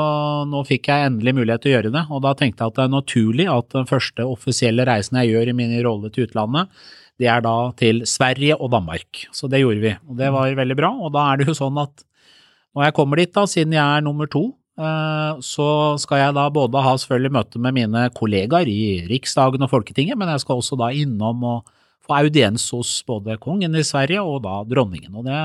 nå 0.48 0.62
fikk 0.70 0.88
jeg 0.88 1.10
endelig 1.10 1.34
mulighet 1.36 1.65
til 1.65 1.74
å 1.74 1.75
gjøre 1.75 1.93
det. 1.98 2.05
Og 2.13 2.24
da 2.24 2.32
tenkte 2.39 2.63
jeg 2.63 2.72
at 2.72 2.77
det 2.77 2.86
er 2.86 2.93
naturlig 2.93 3.48
at 3.51 3.74
den 3.75 3.89
første 3.89 4.27
offisielle 4.29 4.88
reisen 4.88 5.20
jeg 5.20 5.34
gjør 5.34 5.51
i 5.51 5.58
min 5.58 5.75
rolle 5.84 6.13
til 6.13 6.29
utlandet, 6.29 6.72
det 7.22 7.29
er 7.29 7.43
da 7.46 7.55
til 7.77 8.01
Sverige 8.10 8.58
og 8.58 8.72
Danmark. 8.74 9.25
Så 9.36 9.50
det 9.51 9.62
gjorde 9.62 9.84
vi, 9.84 9.93
og 10.10 10.17
det 10.20 10.32
var 10.34 10.58
veldig 10.58 10.77
bra. 10.79 10.89
Og 11.05 11.13
da 11.13 11.27
er 11.32 11.41
det 11.41 11.50
jo 11.51 11.58
sånn 11.58 11.77
at 11.82 12.05
når 12.74 12.88
jeg 12.88 12.96
kommer 12.98 13.22
dit, 13.22 13.34
da, 13.36 13.46
siden 13.50 13.75
jeg 13.75 13.84
er 13.84 14.05
nummer 14.05 14.29
to, 14.32 14.48
eh, 14.82 15.41
så 15.46 15.67
skal 16.01 16.24
jeg 16.24 16.38
da 16.39 16.48
både 16.53 16.82
ha 16.82 16.96
selvfølgelig 16.98 17.36
møte 17.36 17.62
med 17.62 17.77
mine 17.77 18.08
kollegaer 18.17 18.70
i 18.70 19.03
Riksdagen 19.12 19.65
og 19.65 19.70
Folketinget, 19.74 20.17
men 20.17 20.32
jeg 20.34 20.41
skal 20.41 20.62
også 20.62 20.79
da 20.82 20.89
innom 20.98 21.46
og 21.46 21.70
få 22.03 22.17
audiens 22.17 22.65
hos 22.74 22.98
både 23.08 23.38
kongen 23.41 23.77
i 23.77 23.86
Sverige 23.86 24.24
og 24.25 24.41
da 24.43 24.58
dronningen. 24.67 25.13
Og 25.22 25.29
det, 25.29 25.38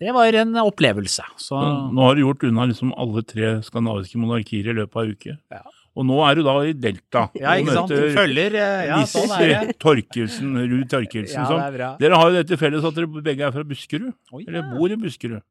det 0.00 0.14
var 0.16 0.40
en 0.40 0.56
opplevelse. 0.64 1.28
Så 1.38 1.60
Nå 1.92 2.08
har 2.08 2.16
du 2.16 2.24
gjort 2.24 2.48
unna 2.48 2.66
liksom 2.72 2.94
alle 2.96 3.22
tre 3.22 3.58
skandinaviske 3.66 4.18
monarkier 4.18 4.72
i 4.72 4.78
løpet 4.80 4.96
av 4.96 5.04
en 5.04 5.14
uke. 5.14 5.36
Ja. 5.52 5.62
Og 5.98 6.06
nå 6.06 6.18
er 6.22 6.38
du 6.38 6.44
da 6.46 6.54
i 6.68 6.74
Delta. 6.76 7.26
Ja, 7.40 7.56
ikke 7.58 7.74
sant? 7.74 7.92
Du 7.92 8.14
følger 8.14 8.56
eh, 8.56 8.82
Ja, 8.88 9.00
sånn 9.10 9.32
er 9.36 9.46
det. 9.50 9.76
Torkelsen, 9.84 10.54
Ruud 10.58 10.88
Torkelsen. 10.90 11.42
Ja, 11.42 11.48
det 11.50 11.66
er 11.66 11.78
bra. 11.78 11.92
dere 12.00 12.20
har 12.20 12.30
jo 12.30 12.38
det 12.38 12.44
til 12.50 12.60
felles 12.60 12.86
at 12.86 12.98
dere 12.98 13.24
begge 13.30 13.48
er 13.48 13.54
fra 13.54 13.66
Buskerud. 13.66 14.12
Oi, 14.36 14.44
Eller 14.46 14.68
bor 14.74 14.92
i 14.92 14.98
Buskerud. 15.00 15.42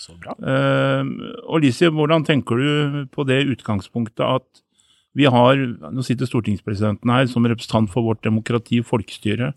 Så 0.00 0.14
bra. 0.16 0.32
Uh, 0.40 1.04
og 1.50 1.60
Lise, 1.60 1.90
hvordan 1.92 2.24
tenker 2.24 2.56
du 2.56 3.06
på 3.12 3.26
det 3.28 3.42
utgangspunktet 3.52 4.24
at 4.24 4.62
vi 5.18 5.26
har 5.26 5.58
Nå 5.58 6.04
sitter 6.06 6.28
stortingspresidenten 6.28 7.10
her 7.10 7.26
som 7.26 7.42
representant 7.42 7.90
for 7.90 8.06
vårt 8.06 8.22
demokrati, 8.22 8.78
folkestyre, 8.86 9.50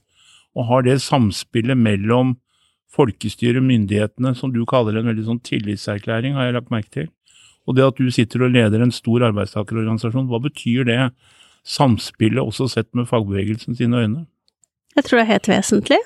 og 0.57 0.65
har 0.65 0.85
det 0.87 0.95
samspillet 1.03 1.77
mellom 1.77 2.33
folkestyret, 2.93 3.61
myndighetene, 3.65 4.33
som 4.37 4.51
du 4.53 4.63
kaller 4.69 4.99
en 4.99 5.09
veldig 5.09 5.25
sånn 5.27 5.41
tillitserklæring, 5.45 6.35
har 6.37 6.49
jeg 6.49 6.57
lagt 6.57 6.73
merke 6.73 6.93
til. 6.93 7.07
Og 7.67 7.75
det 7.77 7.85
at 7.85 7.95
du 7.99 8.09
sitter 8.11 8.43
og 8.43 8.51
leder 8.51 8.81
en 8.83 8.91
stor 8.91 9.23
arbeidstakerorganisasjon, 9.29 10.27
hva 10.27 10.39
betyr 10.43 10.83
det 10.89 10.99
samspillet 11.63 12.43
også 12.43 12.67
sett 12.71 12.89
med 12.97 13.07
fagbevegelsen 13.07 13.77
sine 13.77 14.01
øyne? 14.03 14.25
Jeg 14.97 15.05
tror 15.07 15.19
det 15.21 15.23
er 15.27 15.31
helt 15.33 15.47
vesentlig. 15.49 15.99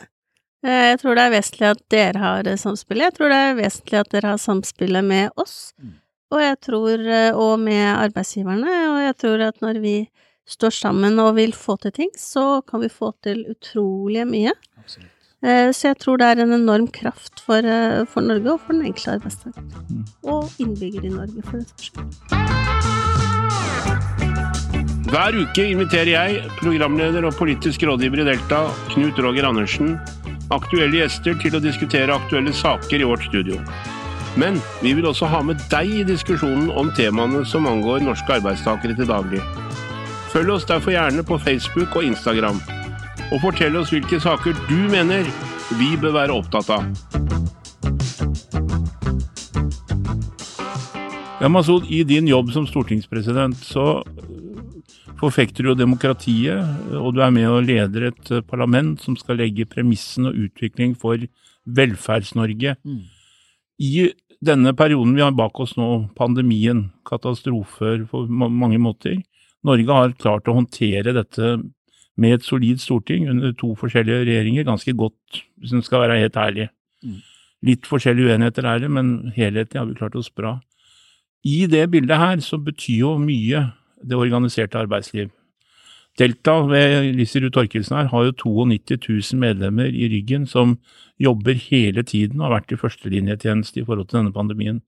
Eh, 0.63 0.83
Jeg 0.93 0.99
tror 1.01 1.15
det 1.17 1.23
er 1.25 1.33
vesentlig 1.33 1.69
at 1.69 1.81
dere 1.89 2.17
har 2.21 2.43
samspillet. 2.61 3.09
Jeg 3.09 3.13
tror 3.17 3.29
det 3.33 3.39
er 3.47 3.57
vesentlig 3.61 3.99
at 3.99 4.11
dere 4.13 4.27
har 4.35 4.37
samspillet 4.37 5.03
med 5.03 5.29
oss, 5.37 5.73
Mm. 5.81 5.93
og 6.31 6.39
jeg 6.41 6.59
tror, 6.61 6.99
eh, 6.99 7.31
og 7.35 7.59
med 7.59 7.85
arbeidsgiverne, 7.97 8.77
og 8.93 8.99
jeg 9.05 9.17
tror 9.17 9.47
at 9.47 9.61
når 9.61 9.81
vi 9.81 10.09
står 10.47 10.69
sammen 10.71 11.19
og 11.19 11.35
vil 11.35 11.51
få 11.51 11.75
til 11.81 11.91
ting, 11.91 12.09
så 12.15 12.61
kan 12.65 12.79
vi 12.81 12.87
få 12.87 13.13
til 13.23 13.45
utrolig 13.49 14.25
mye. 14.27 14.51
Absolutt. 14.77 15.11
Eh, 15.43 15.69
Så 15.71 15.91
jeg 15.91 15.97
tror 16.01 16.17
det 16.17 16.25
er 16.25 16.41
en 16.41 16.53
enorm 16.53 16.87
kraft 16.87 17.43
for, 17.45 17.57
eh, 17.57 18.05
for 18.05 18.21
Norge 18.21 18.51
og 18.51 18.59
for 18.59 18.73
den 18.73 18.85
enkelte 18.85 19.19
arbeidstaker. 19.19 19.61
Mm. 19.89 20.05
Og 20.23 20.49
innbyggere 20.59 21.05
i 21.05 21.09
Norge, 21.13 21.43
for 21.43 21.57
den 21.57 21.65
saks 21.67 21.91
skyld. 21.91 22.07
Hver 25.07 25.37
uke 25.39 25.63
inviterer 25.71 26.09
jeg, 26.11 26.41
programleder 26.59 27.23
og 27.25 27.33
politisk 27.33 27.83
rådgiver 27.87 28.19
i 28.19 28.25
Delta, 28.27 28.67
Knut 28.89 29.19
Roger 29.23 29.45
Andersen, 29.47 29.99
aktuelle 30.51 30.99
gjester 30.99 31.37
til 31.39 31.55
å 31.55 31.61
diskutere 31.63 32.11
aktuelle 32.11 32.51
saker 32.51 32.99
i 32.99 33.07
vårt 33.07 33.23
studio. 33.29 33.61
Men 34.35 34.59
vi 34.81 34.93
vil 34.93 35.05
også 35.05 35.29
ha 35.31 35.41
med 35.41 35.61
deg 35.71 35.93
i 36.01 36.03
diskusjonen 36.03 36.69
om 36.75 36.91
temaene 36.91 37.45
som 37.45 37.65
angår 37.65 38.03
norske 38.03 38.35
arbeidstakere 38.35 38.97
til 38.97 39.07
daglig. 39.09 39.41
Følg 40.33 40.49
oss 40.49 40.65
derfor 40.65 40.91
gjerne 40.91 41.23
på 41.23 41.39
Facebook 41.39 41.95
og 41.95 42.03
Instagram, 42.03 42.59
og 43.27 43.41
fortell 43.43 43.75
oss 43.79 43.91
hvilke 43.91 44.19
saker 44.23 44.55
du 44.69 44.77
mener 44.91 45.27
vi 45.77 45.95
bør 45.99 46.15
være 46.15 46.35
opptatt 46.35 46.69
av. 46.71 46.85
Ja, 51.37 51.49
Masud, 51.53 51.85
i 51.91 52.01
din 52.07 52.29
jobb 52.29 52.53
som 52.55 52.65
stortingspresident 52.69 53.59
så 53.61 53.99
forfekter 55.19 55.65
du 55.65 55.71
jo 55.71 55.77
demokratiet, 55.77 56.63
og 56.97 57.13
du 57.17 57.21
er 57.25 57.33
med 57.33 57.49
og 57.49 57.67
leder 57.67 58.09
et 58.11 58.31
øh, 58.31 58.43
parlament 58.45 59.01
som 59.01 59.17
skal 59.17 59.39
legge 59.41 59.67
premissen 59.69 60.29
og 60.29 60.37
utvikling 60.47 60.93
for 60.97 61.21
Velferds-Norge. 61.65 62.75
Mm. 62.85 63.01
I 63.81 64.09
denne 64.45 64.73
perioden 64.77 65.15
vi 65.17 65.25
har 65.25 65.33
bak 65.35 65.57
oss 65.59 65.75
nå, 65.77 66.07
pandemien, 66.17 66.87
katastrofer 67.05 68.05
på 68.09 68.27
mange 68.29 68.77
måter, 68.81 69.17
Norge 69.65 69.99
har 69.99 70.13
klart 70.21 70.47
å 70.47 70.55
håndtere 70.59 71.15
dette 71.17 71.57
med 72.17 72.37
et 72.37 72.45
solid 72.45 72.81
storting 72.81 73.29
under 73.29 73.53
to 73.53 73.73
forskjellige 73.77 74.25
regjeringer 74.25 74.65
ganske 74.67 74.93
godt, 74.97 75.41
hvis 75.57 75.73
en 75.73 75.85
skal 75.85 76.05
være 76.05 76.19
helt 76.19 76.37
ærlig. 76.37 76.69
Mm. 77.03 77.19
Litt 77.67 77.89
forskjellige 77.89 78.31
uenigheter 78.31 78.65
er 78.65 78.81
det, 78.81 78.91
men 78.91 79.31
helhetlig 79.35 79.79
har 79.79 79.87
vi 79.89 79.97
klart 79.97 80.17
oss 80.17 80.29
bra. 80.29 80.57
I 81.45 81.65
det 81.69 81.85
bildet 81.91 82.17
her 82.17 82.39
så 82.43 82.57
betyr 82.57 82.99
jo 82.99 83.17
mye 83.21 83.67
det 84.03 84.17
organiserte 84.17 84.79
arbeidsliv. 84.79 85.29
Delta 86.17 86.55
ved 86.65 87.13
Liserud 87.13 87.53
Torkelsen 87.53 87.97
her 87.97 88.09
har 88.09 88.23
jo 88.25 88.33
92 88.33 88.97
000 89.33 89.41
medlemmer 89.41 89.93
i 89.93 90.09
ryggen 90.09 90.47
som 90.49 90.79
jobber 91.21 91.53
hele 91.53 92.03
tiden 92.03 92.41
og 92.41 92.47
har 92.47 92.55
vært 92.57 92.73
i 92.73 92.79
førstelinjetjeneste 92.81 93.81
i 93.81 93.85
forhold 93.85 94.09
til 94.09 94.23
denne 94.23 94.33
pandemien. 94.33 94.81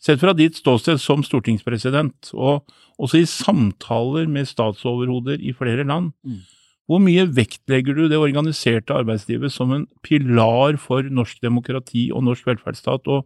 Sett 0.00 0.20
fra 0.20 0.32
ditt 0.36 0.56
ståsted 0.56 1.00
som 1.00 1.24
stortingspresident, 1.24 2.32
og 2.32 2.64
også 3.00 3.20
i 3.22 3.28
samtaler 3.28 4.28
med 4.28 4.48
statsoverhoder 4.48 5.40
i 5.40 5.54
flere 5.56 5.86
land, 5.88 6.12
Mm. 6.24 6.40
hvor 6.88 7.00
mye 7.00 7.24
vektlegger 7.26 7.94
du 7.96 8.08
det 8.08 8.18
organiserte 8.18 8.92
arbeidslivet 8.92 9.52
som 9.52 9.72
en 9.72 9.86
pilar 10.02 10.76
for 10.78 11.02
norsk 11.02 11.40
demokrati 11.40 12.10
og 12.12 12.24
norsk 12.26 12.44
velferdsstat, 12.46 13.08
og 13.08 13.24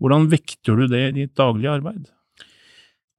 hvordan 0.00 0.28
vekter 0.30 0.76
du 0.76 0.86
det 0.86 1.02
i 1.08 1.16
ditt 1.24 1.34
daglige 1.34 1.70
arbeid? 1.80 2.06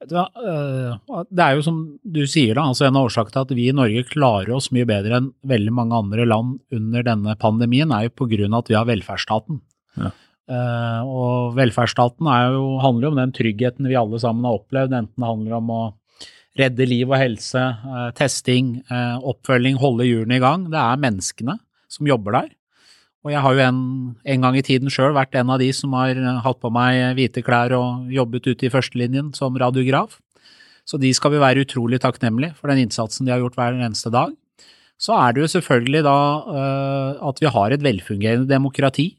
Øh, 0.01 0.95
Det 1.35 1.43
er 1.43 1.55
jo 1.55 1.61
som 1.61 1.99
du 2.07 2.21
sier, 2.25 2.55
da, 2.55 2.61
altså 2.61 2.87
en 2.87 2.95
av 2.95 3.09
årsakene 3.09 3.33
til 3.33 3.41
at 3.41 3.55
vi 3.57 3.67
i 3.67 3.75
Norge 3.75 4.05
klarer 4.07 4.55
oss 4.55 4.71
mye 4.71 4.87
bedre 4.87 5.17
enn 5.17 5.33
veldig 5.45 5.73
mange 5.75 5.97
andre 5.97 6.25
land 6.25 6.59
under 6.71 7.03
denne 7.03 7.35
pandemien, 7.35 7.91
er 7.91 8.07
jo 8.07 8.15
på 8.15 8.29
grunn 8.31 8.53
av 8.53 8.63
at 8.63 8.69
vi 8.69 8.75
har 8.75 8.85
velferdsstaten. 8.87 9.59
Ja. 9.97 10.11
Eh, 10.49 11.01
og 11.05 11.53
velferdsstaten 11.59 12.27
er 12.33 12.55
jo, 12.55 12.63
handler 12.81 13.07
jo 13.07 13.13
om 13.13 13.19
den 13.21 13.33
tryggheten 13.37 13.89
vi 13.89 13.97
alle 13.99 14.19
sammen 14.21 14.47
har 14.47 14.57
opplevd, 14.57 14.95
enten 14.97 15.21
det 15.21 15.29
handler 15.29 15.57
om 15.59 15.73
å 15.75 15.81
redde 16.59 16.87
liv 16.89 17.11
og 17.11 17.19
helse, 17.21 17.61
eh, 17.61 18.07
testing, 18.17 18.79
eh, 18.89 19.17
oppfølging, 19.29 19.77
holde 19.79 20.07
hjulene 20.07 20.39
i 20.39 20.43
gang. 20.43 20.65
Det 20.73 20.79
er 20.81 21.03
menneskene 21.03 21.59
som 21.89 22.09
jobber 22.09 22.39
der. 22.39 22.49
Og 23.27 23.33
jeg 23.33 23.43
har 23.43 23.53
jo 23.53 23.61
en, 23.67 23.79
en 24.25 24.41
gang 24.41 24.57
i 24.57 24.65
tiden 24.65 24.89
sjøl 24.89 25.13
vært 25.13 25.35
en 25.35 25.51
av 25.51 25.59
de 25.59 25.69
som 25.75 25.93
har 25.93 26.15
hatt 26.41 26.59
på 26.63 26.71
meg 26.71 27.17
hvite 27.17 27.43
klær 27.43 27.75
og 27.75 28.09
jobbet 28.15 28.47
ute 28.47 28.65
i 28.65 28.71
førstelinjen 28.71 29.33
som 29.35 29.57
radiograf. 29.59 30.17
Så 30.87 30.97
de 30.97 31.11
skal 31.13 31.35
vi 31.35 31.43
være 31.43 31.65
utrolig 31.67 31.99
takknemlige 32.01 32.55
for 32.55 32.71
den 32.71 32.87
innsatsen 32.87 33.27
de 33.27 33.35
har 33.35 33.43
gjort 33.43 33.59
hver 33.59 33.75
eneste 33.75 34.09
dag. 34.09 34.31
Så 34.97 35.13
er 35.19 35.35
det 35.35 35.43
jo 35.43 35.51
selvfølgelig 35.51 36.01
da 36.07 36.15
at 37.27 37.43
vi 37.43 37.51
har 37.51 37.75
et 37.75 37.83
velfungerende 37.83 38.47
demokrati 38.47 39.11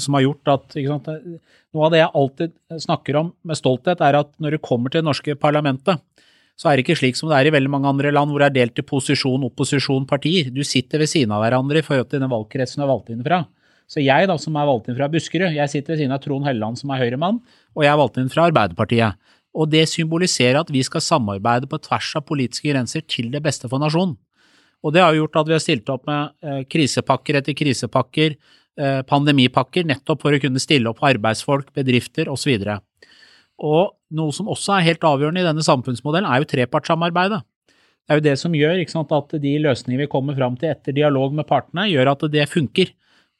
som 0.00 0.16
har 0.16 0.24
gjort 0.24 0.50
at 0.54 0.76
eh, 0.80 1.38
Noe 1.70 1.86
av 1.86 1.92
det 1.92 2.00
jeg 2.00 2.14
alltid 2.18 2.54
snakker 2.82 3.16
om 3.20 3.28
med 3.46 3.58
stolthet, 3.58 4.00
er 4.02 4.16
at 4.18 4.32
når 4.42 4.56
det 4.56 4.66
kommer 4.66 4.90
til 4.90 5.04
det 5.04 5.06
norske 5.06 5.36
parlamentet, 5.38 6.00
så 6.58 6.68
er 6.68 6.76
det 6.76 6.82
ikke 6.82 6.96
slik 6.98 7.16
som 7.16 7.30
det 7.30 7.38
er 7.38 7.48
i 7.48 7.52
veldig 7.54 7.70
mange 7.70 7.88
andre 7.88 8.10
land 8.10 8.32
hvor 8.32 8.42
det 8.42 8.48
er 8.50 8.56
delt 8.56 8.80
i 8.82 8.84
posisjon, 8.84 9.46
opposisjon, 9.46 10.02
partier. 10.08 10.50
Du 10.50 10.64
sitter 10.66 11.00
ved 11.00 11.08
siden 11.12 11.30
av 11.32 11.44
hverandre 11.44 11.78
i 11.78 11.86
forhold 11.86 12.10
til 12.10 12.20
den 12.20 12.32
valgkretsen 12.32 12.82
du 12.82 12.84
er 12.84 12.90
valgt 12.90 13.12
inn 13.14 13.22
fra. 13.24 13.44
Så 13.90 14.02
jeg 14.02 14.26
da, 14.26 14.36
som 14.38 14.58
er 14.58 14.66
valgt 14.68 14.90
inn 14.90 14.98
fra 14.98 15.08
Buskerud, 15.10 15.54
jeg 15.54 15.72
sitter 15.72 15.94
ved 15.94 16.02
siden 16.02 16.14
av 16.14 16.20
Trond 16.24 16.46
Helleland 16.46 16.78
som 16.78 16.90
er 16.90 17.00
Høyre-mann, 17.00 17.40
og 17.74 17.86
jeg 17.86 17.92
er 17.92 18.00
valgt 18.02 18.18
inn 18.20 18.32
fra 18.34 18.48
Arbeiderpartiet. 18.50 19.30
Og 19.56 19.70
det 19.70 19.86
symboliserer 19.90 20.60
at 20.60 20.70
vi 20.70 20.82
skal 20.86 21.02
samarbeide 21.02 21.70
på 21.70 21.80
tvers 21.86 22.12
av 22.18 22.26
politiske 22.28 22.70
grenser 22.70 23.06
til 23.06 23.32
det 23.32 23.40
beste 23.46 23.70
for 23.70 23.82
nasjonen. 23.82 24.18
Og 24.84 24.94
det 24.94 25.02
har 25.02 25.16
gjort 25.16 25.40
at 25.40 25.48
vi 25.48 25.56
har 25.56 25.62
stilt 25.62 25.90
opp 25.92 26.06
med 26.08 26.30
eh, 26.44 26.62
krisepakker 26.70 27.40
etter 27.40 27.56
krisepakker, 27.56 28.36
eh, 28.36 28.59
pandemipakker, 28.78 29.84
nettopp 29.88 30.22
for 30.22 30.36
å 30.36 30.40
kunne 30.40 30.60
stille 30.62 30.88
opp 30.90 31.02
arbeidsfolk, 31.04 31.72
bedrifter 31.76 32.30
osv. 32.32 32.66
Og 33.60 33.90
noe 34.16 34.34
som 34.34 34.48
også 34.50 34.78
er 34.78 34.86
helt 34.88 35.06
avgjørende 35.06 35.42
i 35.42 35.48
denne 35.48 35.64
samfunnsmodellen, 35.64 36.28
er 36.30 36.42
jo 36.42 36.50
trepartssamarbeidet. 36.50 37.42
Det 38.10 38.14
er 38.14 38.20
jo 38.20 38.24
det 38.24 38.36
som 38.40 38.54
gjør 38.56 38.80
sant, 38.90 39.12
at 39.14 39.34
de 39.42 39.50
løsningene 39.62 40.02
vi 40.02 40.10
kommer 40.10 40.34
fram 40.38 40.56
til 40.58 40.72
etter 40.72 40.96
dialog 40.96 41.34
med 41.36 41.46
partene, 41.46 41.84
gjør 41.90 42.14
at 42.14 42.24
det 42.32 42.48
funker, 42.50 42.94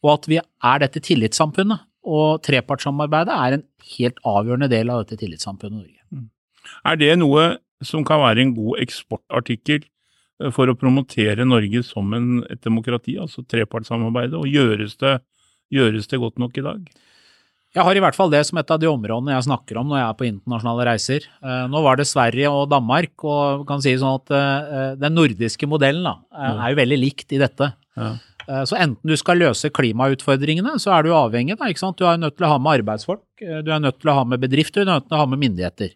og 0.04 0.12
at 0.14 0.28
vi 0.30 0.38
er 0.38 0.82
dette 0.84 1.02
tillitssamfunnet. 1.04 1.86
Og 2.10 2.40
trepartssamarbeidet 2.46 3.34
er 3.34 3.56
en 3.56 3.64
helt 3.96 4.20
avgjørende 4.24 4.70
del 4.72 4.92
av 4.92 5.02
dette 5.02 5.18
tillitssamfunnet 5.20 5.82
Norge. 5.82 6.28
Er 6.86 7.00
det 7.00 7.10
noe 7.18 7.58
som 7.84 8.04
kan 8.06 8.22
være 8.22 8.44
en 8.44 8.54
god 8.56 8.80
eksportartikkel 8.84 9.82
eh, 9.82 9.88
for 10.54 10.70
å 10.70 10.76
promotere 10.78 11.44
Norge 11.44 11.82
som 11.86 12.10
en, 12.16 12.40
et 12.48 12.60
demokrati, 12.64 13.18
altså 13.20 13.44
trepartssamarbeidet, 13.44 14.38
og 14.38 14.48
gjøres 14.48 14.96
det, 15.00 15.18
gjøres 15.74 16.08
det 16.10 16.20
godt 16.22 16.40
nok 16.40 16.58
i 16.58 16.66
dag? 16.66 16.90
Jeg 17.70 17.86
har 17.86 17.94
i 17.94 18.00
hvert 18.02 18.16
fall 18.18 18.32
det 18.32 18.40
som 18.48 18.58
et 18.58 18.70
av 18.74 18.80
de 18.82 18.88
områdene 18.90 19.36
jeg 19.36 19.46
snakker 19.46 19.78
om 19.78 19.92
når 19.92 20.00
jeg 20.00 20.06
er 20.08 20.16
på 20.18 20.26
internasjonale 20.26 20.86
reiser. 20.88 21.26
Eh, 21.38 21.66
Nå 21.70 21.82
var 21.84 22.00
det 22.00 22.08
Sverige 22.10 22.50
og 22.50 22.64
Danmark, 22.72 23.12
og 23.22 23.62
kan 23.68 23.82
si 23.84 23.92
sånn 24.00 24.18
at 24.18 24.34
eh, 24.34 24.88
den 24.98 25.14
nordiske 25.14 25.68
modellen 25.70 26.08
da, 26.08 26.16
eh, 26.34 26.64
er 26.64 26.74
jo 26.74 26.80
veldig 26.80 26.98
likt 26.98 27.36
i 27.36 27.40
dette. 27.42 27.70
Ja. 28.00 28.16
Så 28.66 28.74
enten 28.74 29.06
du 29.06 29.14
skal 29.20 29.38
løse 29.38 29.68
klimautfordringene, 29.70 30.72
så 30.82 30.90
er 30.96 31.04
du 31.06 31.12
avhengig 31.14 31.54
da? 31.60 31.68
Du 31.94 32.02
er 32.08 32.16
nødt 32.18 32.34
til 32.34 32.48
å 32.48 32.50
ha 32.50 32.56
med 32.58 32.80
arbeidsfolk, 32.80 33.22
du 33.38 33.68
er 33.70 33.82
nødt 33.84 34.00
til 34.00 34.10
å 34.10 34.16
ha 34.16 34.24
med 34.26 34.42
bedrifter, 34.42 34.82
du 34.82 34.90
er 34.90 34.96
nødt 34.96 35.06
til 35.06 35.14
å 35.14 35.20
ha 35.20 35.28
med 35.30 35.38
myndigheter. 35.44 35.92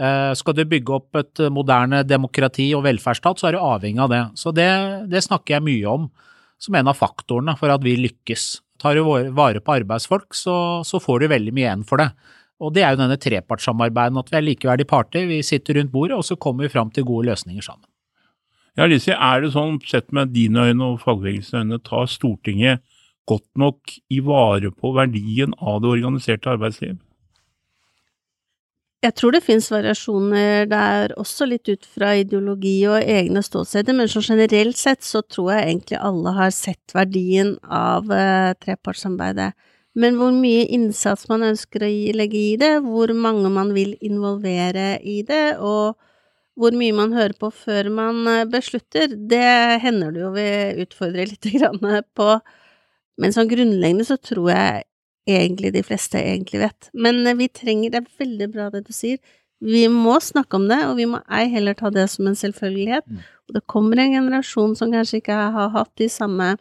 Eh, 0.00 0.32
Skal 0.38 0.56
du 0.56 0.64
bygge 0.64 0.94
opp 0.96 1.20
et 1.20 1.44
moderne 1.52 2.02
demokrati 2.06 2.70
og 2.76 2.84
velferdsstat, 2.86 3.40
så 3.40 3.48
er 3.48 3.56
du 3.56 3.62
avhengig 3.62 4.02
av 4.02 4.12
det. 4.12 4.22
Så 4.40 4.54
det, 4.56 4.68
det 5.12 5.24
snakker 5.24 5.58
jeg 5.58 5.66
mye 5.68 5.96
om 5.96 6.10
som 6.62 6.76
en 6.78 6.88
av 6.88 6.98
faktorene 6.98 7.56
for 7.58 7.72
at 7.74 7.82
vi 7.82 7.96
lykkes. 7.98 8.62
Tar 8.82 8.98
du 8.98 9.06
vare 9.34 9.62
på 9.62 9.74
arbeidsfolk, 9.74 10.32
så, 10.34 10.54
så 10.86 11.00
får 11.02 11.22
du 11.22 11.32
veldig 11.32 11.54
mye 11.54 11.66
igjen 11.66 11.86
for 11.86 12.02
det. 12.02 12.10
Og 12.62 12.70
det 12.74 12.84
er 12.86 12.94
jo 12.94 13.00
denne 13.00 13.18
trepartssamarbeidet, 13.18 14.18
at 14.22 14.30
vi 14.30 14.38
er 14.38 14.46
likeverdige 14.46 14.90
parter, 14.90 15.26
vi 15.26 15.40
sitter 15.46 15.80
rundt 15.80 15.92
bordet, 15.94 16.18
og 16.18 16.26
så 16.26 16.38
kommer 16.38 16.66
vi 16.66 16.72
fram 16.74 16.92
til 16.94 17.06
gode 17.06 17.30
løsninger 17.30 17.64
sammen. 17.66 17.86
Ja, 18.78 18.86
Lise, 18.88 19.12
er 19.12 19.42
det 19.42 19.52
sånn, 19.52 19.80
sett 19.84 20.14
med 20.16 20.30
dine 20.32 20.70
øyne 20.70 20.92
og 20.94 21.00
fagbevegelsens 21.02 21.66
øyne, 21.66 21.80
tar 21.84 22.06
Stortinget 22.08 22.80
godt 23.28 23.48
nok 23.58 23.92
i 24.10 24.22
vare 24.24 24.70
på 24.72 24.94
verdien 24.96 25.52
av 25.60 25.82
det 25.82 25.90
organiserte 25.92 26.54
arbeidsliv? 26.54 26.96
Jeg 29.02 29.16
tror 29.18 29.34
det 29.34 29.42
finnes 29.42 29.66
variasjoner 29.72 30.68
der 30.70 31.12
også, 31.18 31.48
litt 31.50 31.66
ut 31.66 31.86
fra 31.90 32.12
ideologi 32.20 32.76
og 32.86 33.02
egne 33.02 33.40
ståsteder, 33.42 33.96
men 33.98 34.06
så 34.10 34.22
generelt 34.22 34.78
sett 34.78 35.02
så 35.02 35.24
tror 35.26 35.56
jeg 35.56 35.64
egentlig 35.72 35.98
alle 35.98 36.34
har 36.36 36.52
sett 36.54 36.94
verdien 36.94 37.56
av 37.66 38.12
eh, 38.14 38.52
trepartssamarbeidet. 38.62 39.50
Men 39.98 40.20
hvor 40.20 40.30
mye 40.36 40.68
innsats 40.72 41.26
man 41.28 41.42
ønsker 41.50 41.82
å 41.82 41.90
legge 42.14 42.38
i 42.38 42.54
det, 42.60 42.76
hvor 42.86 43.10
mange 43.10 43.50
man 43.50 43.74
vil 43.74 43.96
involvere 44.06 44.94
i 45.02 45.18
det, 45.26 45.58
og 45.58 45.98
hvor 46.54 46.78
mye 46.78 46.94
man 46.94 47.16
hører 47.16 47.34
på 47.42 47.50
før 47.50 47.90
man 47.90 48.22
eh, 48.30 48.46
beslutter, 48.54 49.10
det 49.10 49.82
hender 49.82 50.14
det 50.14 50.22
jo 50.22 50.30
vi 50.38 50.48
utfordrer 50.86 51.26
litt 51.34 51.50
grann 51.58 51.82
på. 52.14 52.30
Men 53.18 53.34
sånn 53.34 53.50
grunnleggende 53.50 54.06
så 54.06 54.20
tror 54.22 54.54
jeg 54.54 54.86
egentlig 55.28 55.72
de 55.74 55.84
fleste 55.86 56.18
egentlig 56.20 56.64
vet. 56.64 56.90
Men 56.94 57.22
eh, 57.26 57.38
vi 57.38 57.48
trenger, 57.48 57.92
det 57.92 58.02
er 58.02 58.24
veldig 58.24 58.50
bra 58.52 58.68
det 58.74 58.84
du 58.88 58.92
sier, 58.96 59.20
vi 59.62 59.84
må 59.86 60.16
snakke 60.18 60.58
om 60.58 60.64
det, 60.66 60.80
og 60.88 60.96
vi 60.98 61.06
må 61.06 61.20
ei 61.30 61.44
heller 61.52 61.76
ta 61.78 61.92
det 61.94 62.08
som 62.10 62.26
en 62.26 62.38
selvfølgelighet. 62.38 63.06
Mm. 63.06 63.18
Og 63.46 63.56
det 63.56 63.66
kommer 63.70 64.00
en 64.02 64.16
generasjon 64.16 64.74
som 64.78 64.90
kanskje 64.90 65.20
ikke 65.20 65.36
har 65.54 65.70
hatt 65.76 65.92
de 66.00 66.08
samme 66.10 66.56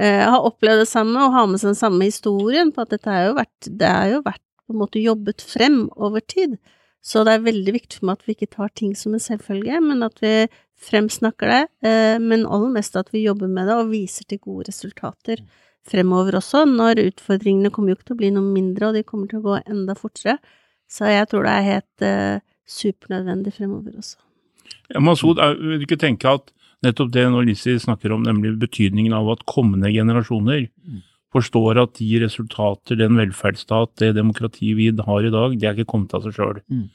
eh, 0.00 0.22
har 0.24 0.46
opplevd 0.48 0.84
det 0.84 0.88
samme 0.90 1.20
og 1.20 1.34
har 1.36 1.50
med 1.50 1.60
seg 1.60 1.72
den 1.72 1.82
samme 1.82 2.08
historien 2.08 2.72
på 2.72 2.84
at 2.84 2.94
dette 2.94 3.12
har 3.12 3.28
jo 3.28 3.34
vært, 3.36 3.68
det 3.68 3.90
har 3.90 4.08
jo 4.14 4.22
vært 4.24 4.42
på 4.62 4.74
en 4.74 4.80
måte 4.80 5.02
jobbet 5.02 5.44
frem 5.44 5.84
over 5.92 6.24
tid. 6.24 6.56
Så 7.02 7.24
det 7.26 7.34
er 7.34 7.48
veldig 7.48 7.74
viktig 7.74 7.98
for 7.98 8.08
meg 8.08 8.20
at 8.20 8.28
vi 8.28 8.36
ikke 8.36 8.52
tar 8.54 8.70
ting 8.78 8.94
som 8.96 9.16
en 9.16 9.22
selvfølge, 9.22 9.80
men 9.82 10.06
at 10.06 10.22
vi 10.22 10.46
fremsnakker 10.82 11.50
det, 11.50 11.62
eh, 11.86 12.16
men 12.22 12.46
aller 12.46 12.72
mest 12.74 12.96
at 12.98 13.10
vi 13.14 13.26
jobber 13.26 13.50
med 13.50 13.68
det 13.68 13.76
og 13.76 13.92
viser 13.92 14.26
til 14.28 14.40
gode 14.42 14.70
resultater 14.70 15.42
fremover 15.88 16.38
også, 16.38 16.64
når 16.68 17.00
utfordringene 17.08 17.72
kommer 17.74 17.92
jo 17.92 17.98
ikke 17.98 18.10
til 18.10 18.16
å 18.16 18.20
bli 18.22 18.32
noe 18.34 18.54
mindre, 18.54 18.90
og 18.90 18.98
de 18.98 19.04
kommer 19.06 19.30
til 19.30 19.40
å 19.40 19.46
gå 19.46 19.60
enda 19.62 19.96
fortere. 19.98 20.38
Så 20.90 21.08
jeg 21.10 21.28
tror 21.30 21.46
det 21.46 21.54
er 21.54 21.68
helt 21.68 22.04
eh, 22.06 22.42
supernødvendig 22.68 23.54
fremover 23.56 23.96
også. 24.02 24.20
Ja, 24.92 25.00
Masud, 25.02 25.40
vil 25.58 25.80
du 25.80 25.86
ikke 25.86 26.00
tenke 26.00 26.36
at 26.36 26.52
nettopp 26.84 27.12
det 27.14 27.24
når 27.30 27.48
Lizzie 27.48 27.80
snakker 27.80 28.14
om, 28.14 28.24
nemlig 28.26 28.54
betydningen 28.60 29.14
av 29.16 29.30
at 29.34 29.46
kommende 29.48 29.90
generasjoner 29.92 30.68
forstår 31.32 31.80
at 31.80 31.94
de 31.96 32.08
resultater, 32.20 32.98
den 33.00 33.16
velferdsstat, 33.16 33.94
det 34.02 34.12
demokrati 34.18 34.74
vi 34.76 34.90
har 34.92 35.24
i 35.24 35.32
dag, 35.32 35.54
det 35.56 35.68
er 35.68 35.78
ikke 35.78 35.92
kommet 35.94 36.12
av 36.16 36.26
seg 36.26 36.36
sjøl. 36.36 36.60
Mm. 36.68 36.90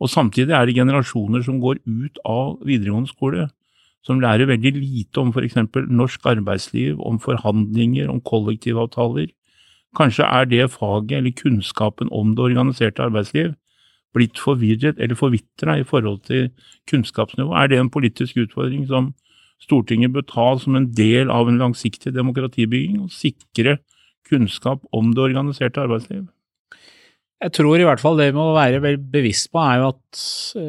Og 0.00 0.08
samtidig 0.08 0.54
er 0.56 0.68
det 0.68 0.76
generasjoner 0.78 1.42
som 1.44 1.58
går 1.60 1.82
ut 1.84 2.20
av 2.28 2.60
videregående 2.66 3.10
skole, 3.10 3.48
som 4.06 4.20
lærer 4.20 4.48
veldig 4.48 4.72
lite 4.78 5.20
om 5.20 5.32
f.eks. 5.34 5.56
norsk 5.88 6.26
arbeidsliv, 6.26 7.00
om 7.00 7.20
forhandlinger, 7.20 8.08
om 8.08 8.20
kollektivavtaler. 8.20 9.28
Kanskje 9.96 10.24
er 10.24 10.44
det 10.44 10.70
faget 10.70 11.18
eller 11.18 11.34
kunnskapen 11.36 12.08
om 12.12 12.34
det 12.36 12.44
organiserte 12.50 13.02
arbeidsliv 13.02 13.54
blitt 14.14 14.38
forvirret 14.42 14.98
eller 14.98 15.18
forvitra 15.18 15.76
i 15.78 15.86
forhold 15.86 16.20
til 16.26 16.50
kunnskapsnivå? 16.90 17.52
Er 17.54 17.66
det 17.66 17.78
en 17.78 17.90
politisk 17.90 18.36
utfordring 18.36 18.86
som 18.88 19.12
Stortinget 19.60 20.12
bør 20.12 20.24
ta 20.24 20.46
som 20.56 20.76
en 20.76 20.86
del 20.96 21.30
av 21.30 21.48
en 21.48 21.58
langsiktig 21.60 22.14
demokratibygging, 22.16 23.02
og 23.04 23.12
sikre 23.12 23.76
kunnskap 24.28 24.80
om 24.92 25.12
det 25.12 25.26
organiserte 25.26 25.82
arbeidsliv? 25.82 26.24
Jeg 27.40 27.54
tror 27.56 27.80
i 27.80 27.86
hvert 27.88 28.02
fall 28.02 28.18
det 28.20 28.30
vi 28.30 28.36
må 28.36 28.50
være 28.52 28.82
vel 28.84 28.98
bevisst 29.00 29.48
på, 29.52 29.60
er 29.64 29.80
jo 29.80 29.92
at 29.94 30.24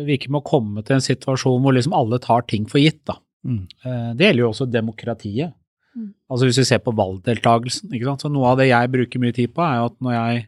vi 0.07 0.15
ikke 0.15 0.31
må 0.31 0.43
komme 0.47 0.83
til 0.87 0.97
en 0.97 1.03
situasjon 1.03 1.59
hvor 1.63 1.75
liksom 1.75 1.95
alle 1.97 2.19
tar 2.23 2.45
ting 2.47 2.67
for 2.71 2.79
gitt. 2.79 3.01
da. 3.09 3.17
Mm. 3.43 3.65
Eh, 3.83 4.13
Det 4.15 4.27
gjelder 4.29 4.45
jo 4.45 4.51
også 4.53 4.69
demokratiet. 4.71 5.53
Mm. 5.95 6.13
Altså 6.31 6.47
Hvis 6.47 6.61
vi 6.61 6.63
ser 6.69 6.79
på 6.79 6.95
valgdeltakelsen. 6.95 7.91
ikke 7.91 8.05
sant? 8.07 8.21
Så 8.23 8.31
Noe 8.31 8.53
av 8.53 8.57
det 8.57 8.69
jeg 8.69 8.91
bruker 8.91 9.19
mye 9.19 9.35
tid 9.35 9.53
på, 9.53 9.61
er 9.65 9.81
jo 9.81 9.89
at 9.89 9.97
når 9.99 10.13
jeg 10.15 10.45